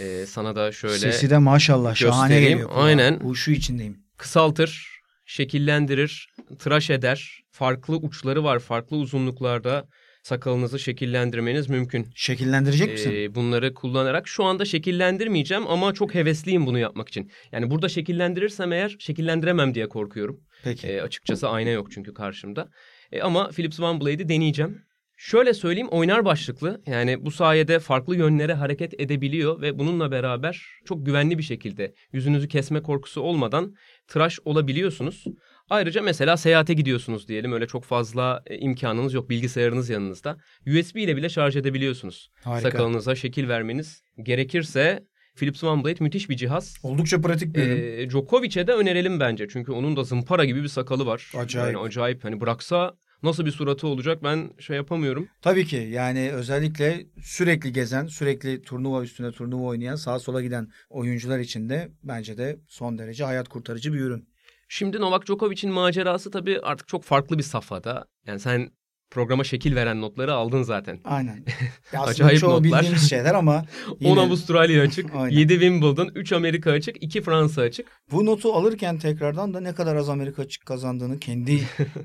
Ee, 0.00 0.26
sana 0.26 0.56
da 0.56 0.72
şöyle 0.72 0.98
Sesi 0.98 1.30
de 1.30 1.38
maşallah 1.38 1.94
şahane 1.94 2.28
göstereyim. 2.28 2.58
geliyor. 2.58 2.68
kulağa. 2.70 2.82
Aynen. 2.82 3.20
Bu 3.20 3.36
şu 3.36 3.50
içindeyim. 3.50 3.96
kısaltır, 4.16 4.86
şekillendirir, 5.26 6.28
tıraş 6.58 6.90
eder. 6.90 7.40
Farklı 7.50 7.96
uçları 7.96 8.44
var, 8.44 8.58
farklı 8.58 8.96
uzunluklarda 8.96 9.88
sakalınızı 10.22 10.78
şekillendirmeniz 10.78 11.68
mümkün. 11.68 12.06
Şekillendirecek 12.14 12.92
misin? 12.92 13.12
Ee, 13.14 13.34
bunları 13.34 13.74
kullanarak 13.74 14.28
şu 14.28 14.44
anda 14.44 14.64
şekillendirmeyeceğim 14.64 15.66
ama 15.66 15.94
çok 15.94 16.14
hevesliyim 16.14 16.66
bunu 16.66 16.78
yapmak 16.78 17.08
için. 17.08 17.30
Yani 17.52 17.70
burada 17.70 17.88
şekillendirirsem 17.88 18.72
eğer 18.72 18.96
şekillendiremem 18.98 19.74
diye 19.74 19.88
korkuyorum. 19.88 20.40
Peki. 20.64 20.88
E, 20.88 21.00
açıkçası 21.00 21.48
ayna 21.48 21.70
yok 21.70 21.92
çünkü 21.92 22.14
karşımda. 22.14 22.68
E, 23.12 23.22
ama 23.22 23.48
Philips 23.48 23.80
One 23.80 24.00
Blade'i 24.00 24.28
deneyeceğim. 24.28 24.82
Şöyle 25.22 25.54
söyleyeyim 25.54 25.88
oynar 25.88 26.24
başlıklı. 26.24 26.82
Yani 26.86 27.24
bu 27.24 27.30
sayede 27.30 27.78
farklı 27.78 28.16
yönlere 28.16 28.54
hareket 28.54 29.00
edebiliyor 29.00 29.60
ve 29.60 29.78
bununla 29.78 30.10
beraber 30.10 30.66
çok 30.84 31.06
güvenli 31.06 31.38
bir 31.38 31.42
şekilde 31.42 31.94
yüzünüzü 32.12 32.48
kesme 32.48 32.82
korkusu 32.82 33.20
olmadan 33.20 33.74
tıraş 34.08 34.38
olabiliyorsunuz. 34.44 35.24
Ayrıca 35.70 36.02
mesela 36.02 36.36
seyahate 36.36 36.74
gidiyorsunuz 36.74 37.28
diyelim 37.28 37.52
öyle 37.52 37.66
çok 37.66 37.84
fazla 37.84 38.42
e, 38.46 38.58
imkanınız 38.58 39.14
yok 39.14 39.30
bilgisayarınız 39.30 39.90
yanınızda. 39.90 40.36
USB 40.66 40.96
ile 40.96 41.16
bile 41.16 41.28
şarj 41.28 41.56
edebiliyorsunuz. 41.56 42.30
Harika. 42.44 42.70
Sakalınıza 42.70 43.14
şekil 43.14 43.48
vermeniz 43.48 44.02
gerekirse 44.22 45.04
Philips 45.36 45.64
One 45.64 45.84
Blade 45.84 45.96
müthiş 46.00 46.30
bir 46.30 46.36
cihaz. 46.36 46.76
Oldukça 46.82 47.20
pratik 47.20 47.56
bir 47.56 47.62
ürün. 47.62 48.02
Ee, 48.02 48.10
Djokovic'e 48.10 48.66
de 48.66 48.72
önerelim 48.72 49.20
bence. 49.20 49.48
Çünkü 49.48 49.72
onun 49.72 49.96
da 49.96 50.04
zımpara 50.04 50.44
gibi 50.44 50.62
bir 50.62 50.68
sakalı 50.68 51.06
var. 51.06 51.32
Acayip. 51.36 51.74
Yani 51.74 51.86
acayip. 51.86 52.24
Hani 52.24 52.40
bıraksa 52.40 52.94
nasıl 53.22 53.46
bir 53.46 53.50
suratı 53.50 53.86
olacak 53.86 54.22
ben 54.22 54.50
şey 54.58 54.76
yapamıyorum. 54.76 55.28
Tabii 55.42 55.66
ki 55.66 55.76
yani 55.76 56.30
özellikle 56.32 57.06
sürekli 57.22 57.72
gezen, 57.72 58.06
sürekli 58.06 58.62
turnuva 58.62 59.02
üstüne 59.02 59.32
turnuva 59.32 59.62
oynayan, 59.62 59.96
sağa 59.96 60.18
sola 60.18 60.42
giden 60.42 60.68
oyuncular 60.90 61.38
için 61.38 61.68
de 61.68 61.88
bence 62.02 62.38
de 62.38 62.60
son 62.68 62.98
derece 62.98 63.24
hayat 63.24 63.48
kurtarıcı 63.48 63.92
bir 63.92 63.98
ürün. 64.00 64.29
Şimdi 64.72 65.00
Novak 65.00 65.26
Djokovic'in 65.26 65.72
macerası 65.72 66.30
tabii 66.30 66.60
artık 66.62 66.88
çok 66.88 67.04
farklı 67.04 67.38
bir 67.38 67.42
safhada. 67.42 68.04
Yani 68.26 68.40
sen 68.40 68.70
programa 69.10 69.44
şekil 69.44 69.74
veren 69.76 70.00
notları 70.00 70.34
aldın 70.34 70.62
zaten. 70.62 71.00
Aynen. 71.04 71.44
Ya 71.92 72.00
Acayip 72.02 72.40
çoğu 72.40 72.50
notlar. 72.50 72.64
bildiğimiz 72.64 73.10
şeyler 73.10 73.34
ama 73.34 73.64
10 74.04 74.08
yine 74.08 74.20
Avustralya 74.20 74.82
açık, 74.82 75.10
Aynen. 75.14 75.36
7 75.38 75.52
Wimbledon, 75.52 76.10
3 76.14 76.32
Amerika 76.32 76.70
açık, 76.70 77.02
2 77.02 77.22
Fransa 77.22 77.62
açık. 77.62 77.86
bu 78.12 78.26
notu 78.26 78.52
alırken 78.54 78.98
tekrardan 78.98 79.54
da 79.54 79.60
ne 79.60 79.74
kadar 79.74 79.96
az 79.96 80.08
Amerika 80.08 80.42
açık 80.42 80.66
kazandığını 80.66 81.18
kendi 81.18 81.60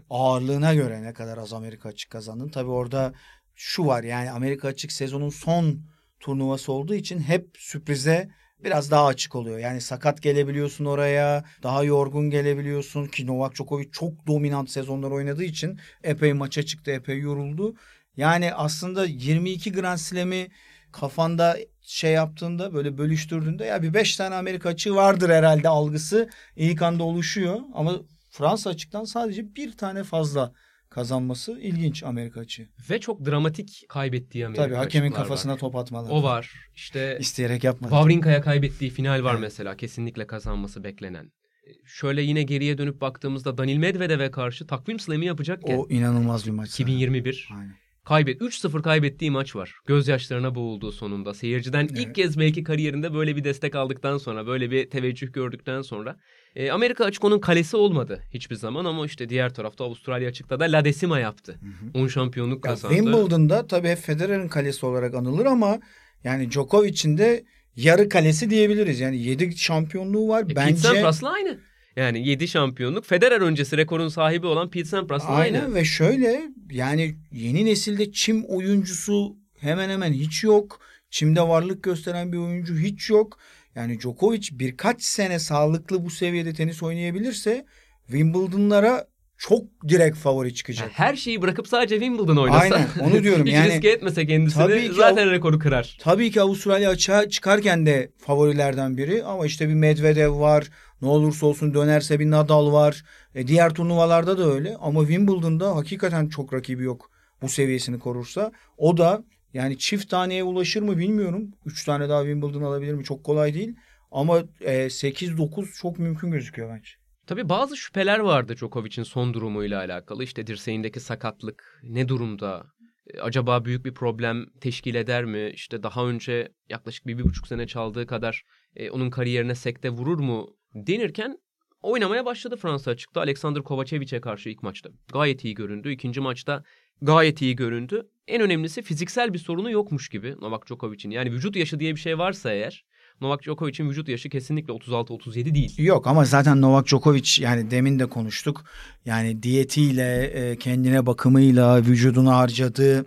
ağırlığına 0.09 0.73
göre 0.73 1.03
ne 1.03 1.13
kadar 1.13 1.37
az 1.37 1.53
Amerika 1.53 1.89
açık 1.89 2.11
kazandığını. 2.11 2.51
Tabii 2.51 2.69
orada 2.69 3.13
şu 3.55 3.85
var 3.85 4.03
yani 4.03 4.31
Amerika 4.31 4.67
açık 4.67 4.91
sezonun 4.91 5.29
son 5.29 5.79
turnuvası 6.19 6.71
olduğu 6.71 6.95
için 6.95 7.19
hep 7.19 7.49
sürprize 7.57 8.29
biraz 8.63 8.91
daha 8.91 9.05
açık 9.05 9.35
oluyor. 9.35 9.59
Yani 9.59 9.81
sakat 9.81 10.21
gelebiliyorsun 10.21 10.85
oraya, 10.85 11.43
daha 11.63 11.83
yorgun 11.83 12.29
gelebiliyorsun 12.29 13.05
ki 13.05 13.27
Novak 13.27 13.55
Djokovic 13.55 13.91
çok 13.91 14.27
dominant 14.27 14.69
sezonlar 14.69 15.11
oynadığı 15.11 15.43
için 15.43 15.79
epey 16.03 16.33
maça 16.33 16.63
çıktı, 16.63 16.91
epey 16.91 17.19
yoruldu. 17.19 17.75
Yani 18.17 18.53
aslında 18.53 19.05
22 19.05 19.71
Grand 19.71 19.97
Slam'i 19.97 20.47
kafanda 20.91 21.57
şey 21.81 22.11
yaptığında 22.11 22.73
böyle 22.73 22.97
bölüştürdüğünde 22.97 23.65
ya 23.65 23.83
bir 23.83 23.93
5 23.93 24.15
tane 24.15 24.35
Amerika 24.35 24.69
açığı 24.69 24.95
vardır 24.95 25.29
herhalde 25.29 25.69
algısı 25.69 26.29
ilk 26.55 26.81
anda 26.81 27.03
oluşuyor. 27.03 27.59
Ama 27.73 28.01
Fransa 28.29 28.69
açıktan 28.69 29.03
sadece 29.03 29.55
bir 29.55 29.77
tane 29.77 30.03
fazla 30.03 30.53
kazanması 30.95 31.59
ilginç 31.59 32.03
Amerika 32.03 32.39
açığı. 32.39 32.67
Ve 32.89 32.99
çok 32.99 33.25
dramatik 33.25 33.85
kaybettiği 33.89 34.45
Amerika 34.45 34.63
Tabii 34.65 34.75
hakemin 34.75 35.11
kafasına 35.11 35.53
var. 35.53 35.57
top 35.59 35.75
atmaları. 35.75 36.13
O 36.13 36.23
var. 36.23 36.51
İşte 36.75 37.17
İsteyerek 37.19 37.63
yapmadı. 37.63 37.91
Wawrinka'ya 37.91 38.41
kaybettiği 38.41 38.91
final 38.91 39.23
var 39.23 39.35
mesela. 39.35 39.77
Kesinlikle 39.77 40.27
kazanması 40.27 40.83
beklenen. 40.83 41.25
E, 41.25 41.71
Şöyle 41.85 42.21
yine 42.21 42.43
geriye 42.43 42.77
dönüp 42.77 43.01
baktığımızda 43.01 43.57
Danil 43.57 43.77
Medvedev'e 43.77 44.31
karşı 44.31 44.67
takvim 44.67 44.99
slam'i 44.99 45.25
yapacakken 45.25 45.77
O 45.77 45.87
inanılmaz 45.89 46.45
bir 46.45 46.51
maç. 46.51 46.69
2021 46.69 47.49
Aynen. 47.57 47.75
Kaybet 48.05 48.41
3-0 48.41 48.81
kaybettiği 48.81 49.31
maç 49.31 49.55
var. 49.55 49.75
Gözyaşlarına 49.85 50.55
boğulduğu 50.55 50.91
sonunda. 50.91 51.33
Seyirciden 51.33 51.87
Evet. 51.91 51.99
ilk 51.99 52.15
kez 52.15 52.39
belki 52.39 52.63
kariyerinde 52.63 53.13
böyle 53.13 53.35
bir 53.35 53.43
destek 53.43 53.75
aldıktan 53.75 54.17
sonra, 54.17 54.47
böyle 54.47 54.71
bir 54.71 54.89
teveccüh 54.89 55.33
gördükten 55.33 55.81
sonra 55.81 56.17
e, 56.55 56.71
Amerika 56.71 57.05
açık 57.05 57.23
onun 57.23 57.39
kalesi 57.39 57.77
olmadı 57.77 58.23
hiçbir 58.33 58.55
zaman 58.55 58.85
ama 58.85 59.05
işte 59.05 59.29
diğer 59.29 59.53
tarafta 59.53 59.83
Avustralya 59.83 60.29
açıkta 60.29 60.59
da 60.59 60.63
La 60.63 60.85
Decima 60.85 61.19
yaptı. 61.19 61.59
10 61.93 62.07
şampiyonluk 62.07 62.65
Ya 62.65 62.71
kazandı. 62.71 62.95
Wimbledon'da 62.95 63.67
tabii 63.67 63.87
hep 63.87 63.97
Federer'in 63.97 64.47
kalesi 64.47 64.85
olarak 64.85 65.15
anılır 65.15 65.45
ama 65.45 65.79
yani 66.23 66.51
Djokovic'in 66.51 67.17
de 67.17 67.43
yarı 67.75 68.09
kalesi 68.09 68.49
diyebiliriz. 68.49 68.99
Yani 68.99 69.17
7 69.17 69.57
şampiyonluğu 69.57 70.27
var. 70.27 70.43
E, 70.43 70.47
Pete 70.47 70.55
Bence 70.55 70.77
Sampras'la 70.77 71.31
aynı. 71.31 71.59
Yani 71.95 72.27
7 72.27 72.47
şampiyonluk. 72.47 73.05
Federer 73.05 73.41
öncesi 73.41 73.77
rekorun 73.77 74.07
sahibi 74.07 74.47
olan 74.47 74.69
Pete 74.69 74.85
Sampras'la 74.85 75.29
aynı. 75.29 75.57
Aynen 75.57 75.75
ve 75.75 75.85
şöyle 75.85 76.41
yani 76.71 77.15
yeni 77.31 77.65
nesilde 77.65 78.11
çim 78.11 78.45
oyuncusu 78.45 79.35
hemen 79.59 79.89
hemen 79.89 80.13
hiç 80.13 80.43
yok. 80.43 80.79
Çimde 81.09 81.41
varlık 81.41 81.83
gösteren 81.83 82.31
bir 82.31 82.37
oyuncu 82.37 82.77
hiç 82.77 83.09
yok. 83.09 83.37
Yani 83.75 83.99
Djokovic 83.99 84.47
birkaç 84.51 85.03
sene 85.03 85.39
sağlıklı 85.39 86.05
bu 86.05 86.09
seviyede 86.09 86.53
tenis 86.53 86.83
oynayabilirse 86.83 87.65
Wimbledon'lara 88.07 89.07
çok 89.37 89.63
direkt 89.87 90.17
favori 90.17 90.53
çıkacak. 90.53 90.81
Yani 90.81 90.93
her 90.93 91.15
şeyi 91.15 91.41
bırakıp 91.41 91.67
sadece 91.67 91.95
Wimbledon 91.95 92.37
oynasa. 92.37 92.75
Aynen, 92.75 92.87
onu 93.01 93.23
diyorum. 93.23 93.45
Hiç 93.45 93.53
Yani- 93.53 93.73
riske 93.73 93.89
etmese 93.89 94.27
kendisini 94.27 94.93
zaten 94.93 95.31
rekoru 95.31 95.59
kırar. 95.59 95.97
Tabii 96.01 96.31
ki 96.31 96.41
Avustralya 96.41 96.89
açığa 96.89 97.29
çıkarken 97.29 97.85
de 97.85 98.11
favorilerden 98.17 98.97
biri 98.97 99.23
ama 99.23 99.45
işte 99.45 99.69
bir 99.69 99.73
Medvedev 99.73 100.39
var. 100.39 100.69
Ne 101.01 101.07
olursa 101.07 101.45
olsun 101.45 101.73
dönerse 101.73 102.19
bir 102.19 102.31
Nadal 102.31 102.73
var. 102.73 103.03
E, 103.35 103.47
diğer 103.47 103.73
turnuvalarda 103.73 104.37
da 104.37 104.53
öyle 104.53 104.75
ama 104.79 104.99
Wimbledon'da 104.99 105.75
hakikaten 105.75 106.27
çok 106.27 106.53
rakibi 106.53 106.83
yok 106.83 107.11
bu 107.41 107.49
seviyesini 107.49 107.99
korursa. 107.99 108.51
O 108.77 108.97
da 108.97 109.23
yani 109.53 109.77
çift 109.77 110.09
taneye 110.09 110.43
ulaşır 110.43 110.81
mı 110.81 110.97
bilmiyorum. 110.97 111.51
Üç 111.65 111.85
tane 111.85 112.09
daha 112.09 112.21
Wimbledon 112.21 112.61
alabilir 112.61 112.93
mi? 112.93 113.03
Çok 113.03 113.23
kolay 113.23 113.53
değil. 113.53 113.75
Ama 114.11 114.39
e, 114.61 114.85
8-9 114.85 115.65
çok 115.81 115.99
mümkün 115.99 116.31
gözüküyor 116.31 116.69
bence. 116.69 116.89
Tabii 117.27 117.49
bazı 117.49 117.77
şüpheler 117.77 118.19
vardı 118.19 118.55
Djokovic'in 118.55 119.03
son 119.03 119.33
durumuyla 119.33 119.79
alakalı. 119.79 120.23
İşte 120.23 120.47
dirseğindeki 120.47 120.99
sakatlık 120.99 121.79
ne 121.83 122.07
durumda? 122.07 122.65
E, 123.07 123.19
Acaba 123.19 123.65
büyük 123.65 123.85
bir 123.85 123.93
problem 123.93 124.45
teşkil 124.61 124.95
eder 124.95 125.25
mi? 125.25 125.51
İşte 125.53 125.83
daha 125.83 126.07
önce 126.07 126.49
yaklaşık 126.69 127.07
bir, 127.07 127.17
bir 127.17 127.23
buçuk 127.23 127.47
sene 127.47 127.67
çaldığı 127.67 128.07
kadar 128.07 128.43
e, 128.75 128.89
onun 128.89 129.09
kariyerine 129.09 129.55
sekte 129.55 129.89
vurur 129.89 130.19
mu 130.19 130.55
denirken 130.73 131.37
oynamaya 131.81 132.25
başladı 132.25 132.55
Fransa 132.55 132.91
açıkta. 132.91 133.21
Alexander 133.21 133.63
Kovacevic'e 133.63 134.21
karşı 134.21 134.49
ilk 134.49 134.63
maçta. 134.63 134.89
Gayet 135.13 135.43
iyi 135.43 135.53
göründü. 135.53 135.91
İkinci 135.91 136.21
maçta 136.21 136.63
gayet 137.01 137.41
iyi 137.41 137.55
göründü. 137.55 138.09
En 138.27 138.41
önemlisi 138.41 138.81
fiziksel 138.81 139.33
bir 139.33 139.39
sorunu 139.39 139.71
yokmuş 139.71 140.09
gibi 140.09 140.35
Novak 140.41 140.67
Djokovic'in. 140.67 141.11
Yani 141.11 141.31
vücut 141.31 141.55
yaşı 141.55 141.79
diye 141.79 141.95
bir 141.95 141.99
şey 141.99 142.17
varsa 142.17 142.51
eğer 142.53 142.85
Novak 143.21 143.43
Djokovic'in 143.43 143.89
vücut 143.89 144.07
yaşı 144.07 144.29
kesinlikle 144.29 144.73
36-37 144.73 145.55
değil. 145.55 145.79
Yok 145.79 146.07
ama 146.07 146.25
zaten 146.25 146.61
Novak 146.61 146.87
Djokovic 146.87 147.41
yani 147.41 147.71
demin 147.71 147.99
de 147.99 148.05
konuştuk. 148.05 148.63
Yani 149.05 149.43
diyetiyle, 149.43 150.23
e, 150.23 150.57
kendine 150.57 151.05
bakımıyla, 151.05 151.81
vücuduna 151.81 152.37
harcadığı 152.37 153.05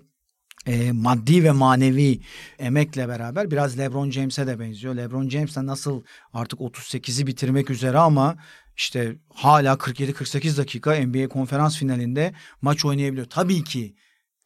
e, 0.66 0.92
maddi 0.92 1.44
ve 1.44 1.50
manevi 1.50 2.20
emekle 2.58 3.08
beraber 3.08 3.50
biraz 3.50 3.78
LeBron 3.78 4.10
James'e 4.10 4.46
de 4.46 4.60
benziyor. 4.60 4.94
LeBron 4.94 5.28
James 5.28 5.56
de 5.56 5.66
nasıl 5.66 6.02
artık 6.32 6.60
38'i 6.60 7.26
bitirmek 7.26 7.70
üzere 7.70 7.98
ama 7.98 8.36
işte 8.76 9.16
hala 9.34 9.72
47-48 9.72 10.56
dakika 10.56 11.06
NBA 11.06 11.28
konferans 11.28 11.78
finalinde 11.78 12.32
maç 12.62 12.84
oynayabiliyor. 12.84 13.26
Tabii 13.26 13.64
ki 13.64 13.94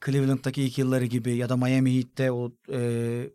Cleveland'daki 0.04 0.62
ilk 0.62 0.78
yılları 0.78 1.04
gibi 1.04 1.36
ya 1.36 1.48
da 1.48 1.56
Miami 1.56 1.96
Heat'te 1.96 2.32
o 2.32 2.52
e, 2.72 2.80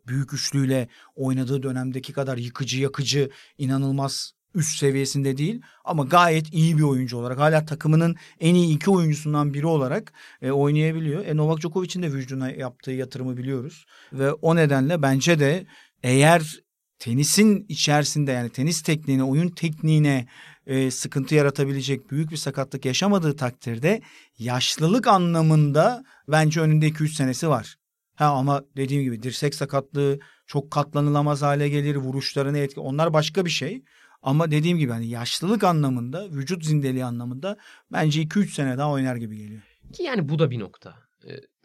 büyük 0.07 0.33
üçlüyle 0.33 0.87
oynadığı 1.15 1.63
dönemdeki 1.63 2.13
kadar 2.13 2.37
yıkıcı 2.37 2.81
yakıcı 2.81 3.29
inanılmaz 3.57 4.31
üst 4.55 4.77
seviyesinde 4.77 5.37
değil 5.37 5.61
ama 5.85 6.03
gayet 6.03 6.53
iyi 6.53 6.77
bir 6.77 6.83
oyuncu 6.83 7.17
olarak 7.17 7.39
hala 7.39 7.65
takımının 7.65 8.15
en 8.39 8.55
iyi 8.55 8.75
iki 8.75 8.91
oyuncusundan 8.91 9.53
biri 9.53 9.65
olarak 9.65 10.13
e, 10.41 10.51
oynayabiliyor. 10.51 11.25
E, 11.25 11.37
Novak 11.37 11.59
Djokovic'in 11.61 12.03
de 12.03 12.11
vücuduna 12.13 12.51
yaptığı 12.51 12.91
yatırımı 12.91 13.37
biliyoruz 13.37 13.85
ve 14.13 14.31
o 14.31 14.55
nedenle 14.55 15.01
bence 15.01 15.39
de 15.39 15.65
eğer 16.03 16.59
tenisin 16.99 17.65
içerisinde 17.69 18.31
yani 18.31 18.49
tenis 18.49 18.81
tekniğine, 18.81 19.23
oyun 19.23 19.49
tekniğine 19.49 20.27
e, 20.67 20.91
sıkıntı 20.91 21.35
yaratabilecek 21.35 22.11
büyük 22.11 22.31
bir 22.31 22.37
sakatlık 22.37 22.85
yaşamadığı 22.85 23.35
takdirde 23.35 24.01
yaşlılık 24.39 25.07
anlamında 25.07 26.03
bence 26.27 26.61
önünde 26.61 26.87
2-3 26.87 27.07
senesi 27.07 27.49
var. 27.49 27.75
Ha 28.15 28.25
ama 28.25 28.63
dediğim 28.77 29.03
gibi 29.03 29.23
dirsek 29.23 29.55
sakatlığı 29.55 30.19
çok 30.47 30.71
katlanılamaz 30.71 31.41
hale 31.41 31.69
gelir, 31.69 31.95
vuruşlarını 31.95 32.57
etki. 32.57 32.79
Onlar 32.79 33.13
başka 33.13 33.45
bir 33.45 33.49
şey. 33.49 33.83
Ama 34.21 34.51
dediğim 34.51 34.77
gibi 34.77 34.91
hani 34.91 35.07
yaşlılık 35.07 35.63
anlamında, 35.63 36.31
vücut 36.31 36.65
zindeliği 36.65 37.05
anlamında 37.05 37.57
bence 37.91 38.21
2-3 38.21 38.47
sene 38.47 38.77
daha 38.77 38.91
oynar 38.91 39.15
gibi 39.15 39.37
geliyor. 39.37 39.61
Ki 39.93 40.03
yani 40.03 40.29
bu 40.29 40.39
da 40.39 40.51
bir 40.51 40.59
nokta. 40.59 40.95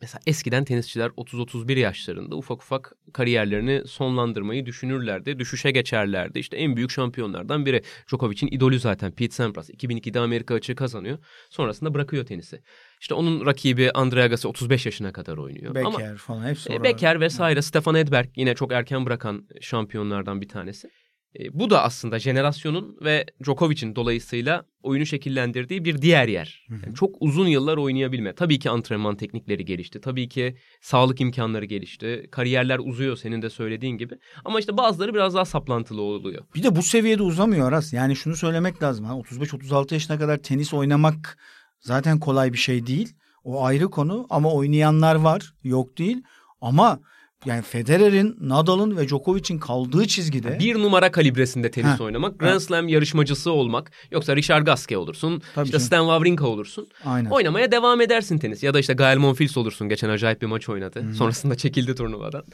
Mesela 0.02 0.20
eskiden 0.26 0.64
tenisçiler 0.64 1.08
30-31 1.08 1.78
yaşlarında 1.78 2.36
ufak 2.36 2.62
ufak 2.62 2.92
kariyerlerini 3.12 3.82
sonlandırmayı 3.86 4.66
düşünürlerdi. 4.66 5.38
Düşüşe 5.38 5.70
geçerlerdi. 5.70 6.38
İşte 6.38 6.56
en 6.56 6.76
büyük 6.76 6.90
şampiyonlardan 6.90 7.66
biri. 7.66 7.82
Djokovic'in 8.08 8.48
idolü 8.52 8.78
zaten 8.78 9.12
Pete 9.12 9.34
Sampras. 9.34 9.70
2002'de 9.70 10.20
Amerika 10.20 10.54
açığı 10.54 10.74
kazanıyor. 10.74 11.18
Sonrasında 11.50 11.94
bırakıyor 11.94 12.26
tenisi. 12.26 12.62
İşte 13.00 13.14
onun 13.14 13.46
rakibi 13.46 13.90
Andre 13.90 14.22
Agassi 14.22 14.48
35 14.48 14.86
yaşına 14.86 15.12
kadar 15.12 15.36
oynuyor. 15.36 15.74
Becker 15.74 15.86
Ama, 15.86 16.16
falan 16.16 16.48
hepsi 16.48 16.72
e, 16.72 16.82
Becker 16.82 17.20
vesaire 17.20 17.62
Stefan 17.62 17.94
Edberg 17.94 18.28
yine 18.36 18.54
çok 18.54 18.72
erken 18.72 19.06
bırakan 19.06 19.48
şampiyonlardan 19.60 20.40
bir 20.40 20.48
tanesi. 20.48 20.90
E, 21.38 21.58
bu 21.58 21.70
da 21.70 21.82
aslında 21.82 22.18
jenerasyonun 22.18 22.96
ve 23.04 23.26
Djokovic'in 23.44 23.96
dolayısıyla 23.96 24.64
oyunu 24.82 25.06
şekillendirdiği 25.06 25.84
bir 25.84 26.02
diğer 26.02 26.28
yer. 26.28 26.66
Yani 26.70 26.94
çok 26.94 27.16
uzun 27.20 27.46
yıllar 27.46 27.76
oynayabilme. 27.76 28.34
Tabii 28.34 28.58
ki 28.58 28.70
antrenman 28.70 29.16
teknikleri 29.16 29.64
gelişti. 29.64 30.00
Tabii 30.00 30.28
ki 30.28 30.56
sağlık 30.80 31.20
imkanları 31.20 31.64
gelişti. 31.64 32.28
Kariyerler 32.30 32.78
uzuyor 32.78 33.16
senin 33.16 33.42
de 33.42 33.50
söylediğin 33.50 33.96
gibi. 33.96 34.14
Ama 34.44 34.60
işte 34.60 34.76
bazıları 34.76 35.14
biraz 35.14 35.34
daha 35.34 35.44
saplantılı 35.44 36.02
oluyor. 36.02 36.44
Bir 36.54 36.62
de 36.62 36.76
bu 36.76 36.82
seviyede 36.82 37.22
uzamıyor 37.22 37.68
Aras. 37.68 37.92
Yani 37.92 38.16
şunu 38.16 38.36
söylemek 38.36 38.82
lazım. 38.82 39.04
Ha, 39.04 39.12
35-36 39.12 39.94
yaşına 39.94 40.18
kadar 40.18 40.36
tenis 40.36 40.74
oynamak 40.74 41.38
zaten 41.80 42.20
kolay 42.20 42.52
bir 42.52 42.58
şey 42.58 42.86
değil. 42.86 43.14
O 43.44 43.64
ayrı 43.64 43.90
konu 43.90 44.26
ama 44.30 44.52
oynayanlar 44.52 45.14
var. 45.14 45.54
Yok 45.64 45.98
değil. 45.98 46.22
Ama 46.60 47.00
yani 47.46 47.62
Federer'in, 47.62 48.36
Nadal'ın 48.40 48.96
ve 48.96 49.08
Djokovic'in 49.08 49.58
kaldığı 49.58 50.06
çizgide 50.06 50.58
bir 50.58 50.74
numara 50.74 51.12
kalibresinde 51.12 51.70
tenis 51.70 51.90
Heh. 51.94 52.00
oynamak, 52.00 52.38
Grand 52.38 52.60
Slam 52.60 52.88
yarışmacısı 52.88 53.50
olmak, 53.52 53.90
yoksa 54.10 54.36
Richard 54.36 54.66
Gasquet 54.66 54.98
olursun, 54.98 55.42
Tabii 55.54 55.64
işte 55.64 55.78
canım. 55.78 55.86
Stan 55.86 56.00
Wawrinka 56.04 56.46
olursun. 56.46 56.88
aynen. 57.04 57.30
Oynamaya 57.30 57.72
devam 57.72 58.00
edersin 58.00 58.38
tenis. 58.38 58.62
Ya 58.62 58.74
da 58.74 58.78
işte 58.80 58.94
Gael 58.94 59.16
Monfils 59.16 59.56
olursun. 59.56 59.88
Geçen 59.88 60.08
acayip 60.08 60.42
bir 60.42 60.46
maç 60.46 60.68
oynadı. 60.68 61.04
Sonrasında 61.18 61.54
çekildi 61.54 61.94
turnuvadan. 61.94 62.44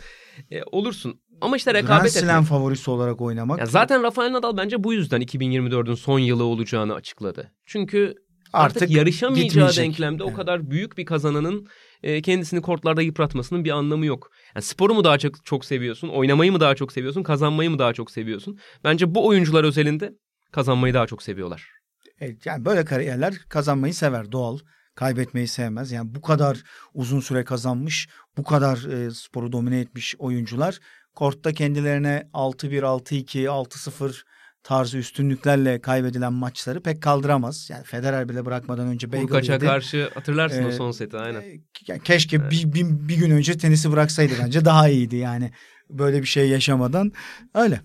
E, 0.51 0.63
olursun. 0.73 1.21
Ama 1.41 1.57
işte 1.57 1.71
Grand 1.73 1.83
rekabet 1.85 2.13
Slam 2.13 2.31
etmek. 2.31 2.49
favorisi 2.49 2.91
olarak 2.91 3.21
oynamak 3.21 3.59
Ya 3.59 3.67
zaten 3.67 4.03
Rafael 4.03 4.33
Nadal 4.33 4.57
bence 4.57 4.85
bu 4.85 4.93
yüzden 4.93 5.21
2024'ün 5.23 5.95
son 5.95 6.19
yılı 6.19 6.45
olacağını 6.45 6.95
açıkladı. 6.95 7.53
Çünkü 7.67 8.15
artık, 8.53 8.83
Artık 8.83 8.97
yarışamayacağı 8.97 9.45
gitmeyecek. 9.49 9.85
denklemde 9.85 10.25
o 10.25 10.27
Evet. 10.27 10.37
kadar 10.37 10.71
büyük 10.71 10.99
bir 10.99 11.05
kazananın 11.05 11.69
e, 12.03 12.23
kendisini 12.23 12.63
kortlarda 12.63 13.03
yıpratmasının 13.03 13.65
bir 13.65 13.71
anlamı 13.71 14.07
yok. 14.07 14.31
Yani 14.55 14.63
sporu 14.63 14.95
mu 14.95 15.05
daha 15.05 15.19
çok, 15.19 15.45
çok 15.45 15.65
seviyorsun, 15.65 16.09
oynamayı 16.09 16.53
mı 16.53 16.61
daha 16.61 16.75
çok 16.75 16.93
seviyorsun, 16.93 17.23
kazanmayı 17.23 17.71
mı 17.71 17.79
daha 17.79 17.93
çok 17.93 18.11
seviyorsun? 18.11 18.59
Bence 18.85 19.15
bu 19.15 19.27
oyuncular 19.27 19.65
özelinde 19.65 20.13
kazanmayı 20.53 20.95
daha 20.95 21.07
çok 21.07 21.23
seviyorlar. 21.23 21.67
Evet, 22.21 22.47
yani 22.47 22.65
böyle 22.65 22.85
kariyerler 22.85 23.35
kazanmayı 23.49 23.95
sever 23.95 24.33
doğal. 24.33 24.59
Kaybetmeyi 24.95 25.49
sevmez. 25.49 25.93
Yani 25.93 26.15
bu 26.15 26.21
kadar 26.21 26.63
uzun 26.95 27.21
süre 27.21 27.45
kazanmış, 27.45 28.09
bu 28.37 28.45
kadar 28.45 28.77
e, 29.07 29.11
sporu 29.11 29.53
domine 29.53 29.81
etmiş 29.81 30.15
oyuncular 30.19 30.79
kortta 31.15 31.53
kendilerine 31.53 32.29
6-1, 32.35 32.81
6-2, 32.81 33.47
6-0 33.49 34.23
tarzı 34.63 34.99
üstünlüklerle 34.99 35.81
kaybedilen 35.81 36.33
maçları 36.33 36.83
pek 36.83 37.03
kaldıramaz. 37.03 37.71
Yani 37.71 37.85
Federer 37.85 38.29
bile 38.29 38.47
bırakmadan 38.47 38.87
önce 38.87 39.13
Beygel 39.13 39.27
Urkaç'a 39.29 39.59
karşı 39.59 40.11
hatırlarsın 40.15 40.65
o 40.65 40.69
Ee, 40.69 40.73
son 40.73 40.91
seti 40.91 41.17
aynen. 41.17 41.41
E, 41.41 41.61
yani 41.89 42.03
keşke 42.03 42.51
bir, 42.51 42.73
bir, 42.73 43.09
bir 43.09 43.17
gün 43.17 43.31
önce 43.31 43.59
tenisi 43.59 43.93
bıraksaydı 43.93 44.33
bence 44.45 44.65
daha 44.65 44.89
iyiydi 44.89 45.17
yani. 45.17 45.53
Böyle 45.91 46.23
bir 46.23 46.27
şey 46.27 46.49
yaşamadan. 46.49 47.13
Öyle. 47.55 47.81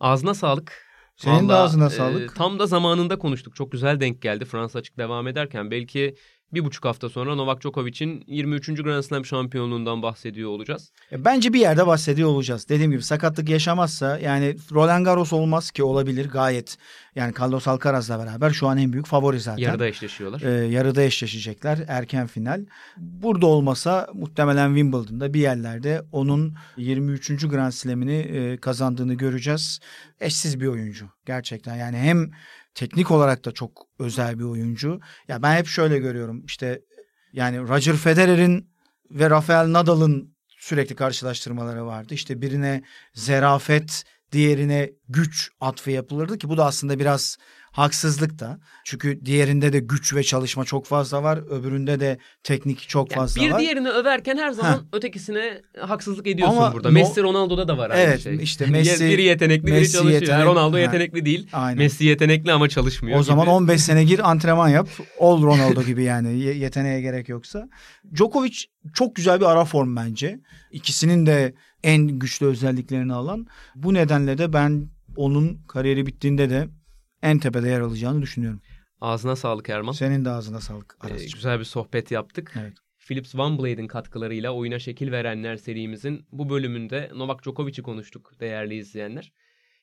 Ağzına 0.00 0.34
sağlık. 0.34 0.86
Senin 1.16 1.48
de 1.48 1.52
Vallahi, 1.52 1.56
ağzına 1.58 1.86
e, 1.86 1.90
sağlık. 1.90 2.36
tam 2.36 2.58
da 2.58 2.66
zamanında 2.66 3.18
konuştuk. 3.18 3.56
Çok 3.56 3.72
güzel 3.72 4.00
denk 4.00 4.22
geldi. 4.22 4.44
Fransa 4.44 4.78
açık 4.78 4.98
devam 4.98 5.28
ederken 5.28 5.70
belki 5.70 6.16
bir 6.54 6.64
buçuk 6.64 6.84
hafta 6.84 7.08
sonra 7.08 7.34
Novak 7.34 7.60
Djokovic'in 7.60 8.24
23. 8.26 8.82
Grand 8.82 9.02
Slam 9.02 9.24
şampiyonluğundan 9.24 10.02
bahsediyor 10.02 10.50
olacağız. 10.50 10.92
E, 11.12 11.24
Bence 11.24 11.52
bir 11.52 11.60
yerde 11.60 11.86
bahsediyor 11.86 12.28
olacağız. 12.28 12.68
Dediğim 12.68 12.90
gibi 12.90 13.02
sakatlık 13.02 13.48
yaşamazsa 13.48 14.18
yani 14.18 14.56
Roland 14.72 15.04
Garros 15.04 15.32
olmaz 15.32 15.70
ki 15.70 15.82
olabilir 15.82 16.28
gayet. 16.28 16.76
Yani 17.14 17.34
Carlos 17.40 17.68
Alcaraz'la 17.68 18.18
beraber 18.18 18.50
şu 18.50 18.68
an 18.68 18.78
en 18.78 18.92
büyük 18.92 19.06
favori 19.06 19.40
zaten. 19.40 19.62
Yarıda 19.62 19.86
eşleşiyorlar. 19.86 20.42
E, 20.42 20.66
yarıda 20.66 21.02
eşleşecekler 21.02 21.78
erken 21.88 22.26
final. 22.26 22.64
Burada 22.96 23.46
olmasa 23.46 24.08
muhtemelen 24.14 24.68
Wimbledon'da 24.68 25.34
bir 25.34 25.40
yerlerde 25.40 26.02
onun 26.12 26.54
23. 26.76 27.48
Grand 27.48 27.72
Slam'ini 27.72 28.14
e, 28.14 28.56
kazandığını 28.56 29.14
göreceğiz. 29.14 29.80
Eşsiz 30.20 30.60
bir 30.60 30.66
oyuncu 30.66 31.06
gerçekten. 31.26 31.76
Yani 31.76 31.96
hem 31.96 32.30
teknik 32.76 33.10
olarak 33.10 33.44
da 33.44 33.52
çok 33.52 33.86
özel 33.98 34.38
bir 34.38 34.44
oyuncu. 34.44 35.00
Ya 35.28 35.42
ben 35.42 35.56
hep 35.56 35.66
şöyle 35.66 35.98
görüyorum. 35.98 36.44
İşte 36.44 36.80
yani 37.32 37.60
Roger 37.60 37.96
Federer'in 37.96 38.70
ve 39.10 39.30
Rafael 39.30 39.72
Nadal'ın 39.72 40.36
sürekli 40.48 40.94
karşılaştırmaları 40.94 41.86
vardı. 41.86 42.14
İşte 42.14 42.42
birine 42.42 42.82
zerafet, 43.14 44.04
diğerine 44.32 44.92
güç 45.08 45.50
atfı 45.60 45.90
yapılırdı 45.90 46.38
ki 46.38 46.48
bu 46.48 46.56
da 46.56 46.64
aslında 46.64 46.98
biraz 46.98 47.36
haksızlık 47.76 48.38
da. 48.38 48.58
Çünkü 48.84 49.20
diğerinde 49.24 49.72
de 49.72 49.78
güç 49.78 50.14
ve 50.14 50.22
çalışma 50.22 50.64
çok 50.64 50.86
fazla 50.86 51.22
var. 51.22 51.38
Öbüründe 51.50 52.00
de 52.00 52.18
teknik 52.42 52.88
çok 52.88 53.10
Yani 53.10 53.20
fazla 53.20 53.42
bir 53.42 53.50
var. 53.50 53.60
diğerini 53.60 53.88
överken 53.88 54.36
her 54.36 54.50
zaman 54.50 54.72
Heh. 54.72 54.78
ötekisine 54.92 55.62
haksızlık 55.80 56.26
ediyorsun 56.26 56.56
Ama 56.56 56.72
burada. 56.72 56.88
no- 56.88 56.92
Messi 56.94 57.22
Ronaldo'da 57.22 57.68
da 57.68 57.78
var 57.78 57.90
aynı 57.90 58.00
Evet, 58.02 58.20
şey. 58.22 58.36
işte 58.42 58.64
Yani 58.64 58.72
Messi- 58.76 59.08
biri 59.10 59.22
yetenekli 59.22 59.66
biri 59.66 59.74
Messi 59.74 59.92
çalışıyor. 59.92 60.20
yetenek- 60.22 60.44
Ronaldo 60.46 60.76
Ha. 60.76 60.80
yetenekli 60.80 61.24
değil. 61.24 61.48
Aynen. 61.52 61.78
Messi 61.78 62.04
yetenekli 62.04 62.52
ama 62.52 62.68
çalışmıyor. 62.68 63.18
O 63.18 63.22
zaman 63.22 63.44
gibi. 63.44 63.50
15 63.54 63.80
sene 63.82 64.04
gir 64.04 64.30
antrenman 64.30 64.68
yap. 64.68 64.88
Ol 65.18 65.42
Ronaldo 65.42 65.82
gibi 65.86 66.02
yani 66.04 66.38
ye- 66.38 66.54
yeteneğe 66.56 67.00
gerek 67.00 67.28
yoksa. 67.28 67.68
Djokovic 68.14 68.56
çok 68.94 69.16
güzel 69.16 69.40
bir 69.40 69.44
ara 69.46 69.64
form 69.64 69.96
bence. 69.96 70.40
İkisinin 70.70 71.26
de 71.26 71.54
en 71.82 72.06
güçlü 72.08 72.46
özelliklerini 72.46 73.12
alan. 73.12 73.46
Bu 73.74 73.94
nedenle 73.94 74.38
de 74.38 74.52
ben 74.52 74.88
onun 75.16 75.58
kariyeri 75.68 76.06
bittiğinde 76.06 76.50
de 76.50 76.68
en 77.22 77.38
tepede 77.38 77.68
yer 77.68 77.80
alacağını 77.80 78.22
düşünüyorum. 78.22 78.60
Ağzına 79.00 79.36
sağlık 79.36 79.68
Erman. 79.68 79.92
Senin 79.92 80.24
de 80.24 80.30
ağzına 80.30 80.60
sağlık 80.60 80.98
Ee, 81.10 81.24
güzel 81.34 81.58
bir 81.58 81.64
sohbet 81.64 82.10
yaptık. 82.10 82.54
Evet. 82.60 82.72
Philips 82.98 83.34
One 83.34 83.58
Blade'in 83.58 83.86
katkılarıyla 83.86 84.50
oyuna 84.50 84.78
şekil 84.78 85.12
verenler 85.12 85.56
serimizin 85.56 86.26
bu 86.32 86.50
bölümünde 86.50 87.10
Novak 87.14 87.42
Djokovic'i 87.44 87.82
konuştuk 87.82 88.32
değerli 88.40 88.74
izleyenler. 88.74 89.32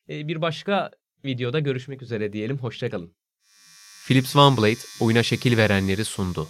Ee, 0.09 0.27
bir 0.27 0.41
başka 0.41 0.91
videoda 1.25 1.59
görüşmek 1.59 2.01
üzere 2.01 2.33
diyelim. 2.33 2.57
Hoşçakalın. 2.57 3.15
Philips 4.07 4.35
One 4.35 4.57
Blade 4.57 4.79
oyuna 5.01 5.23
şekil 5.23 5.57
verenleri 5.57 6.05
sundu. 6.05 6.47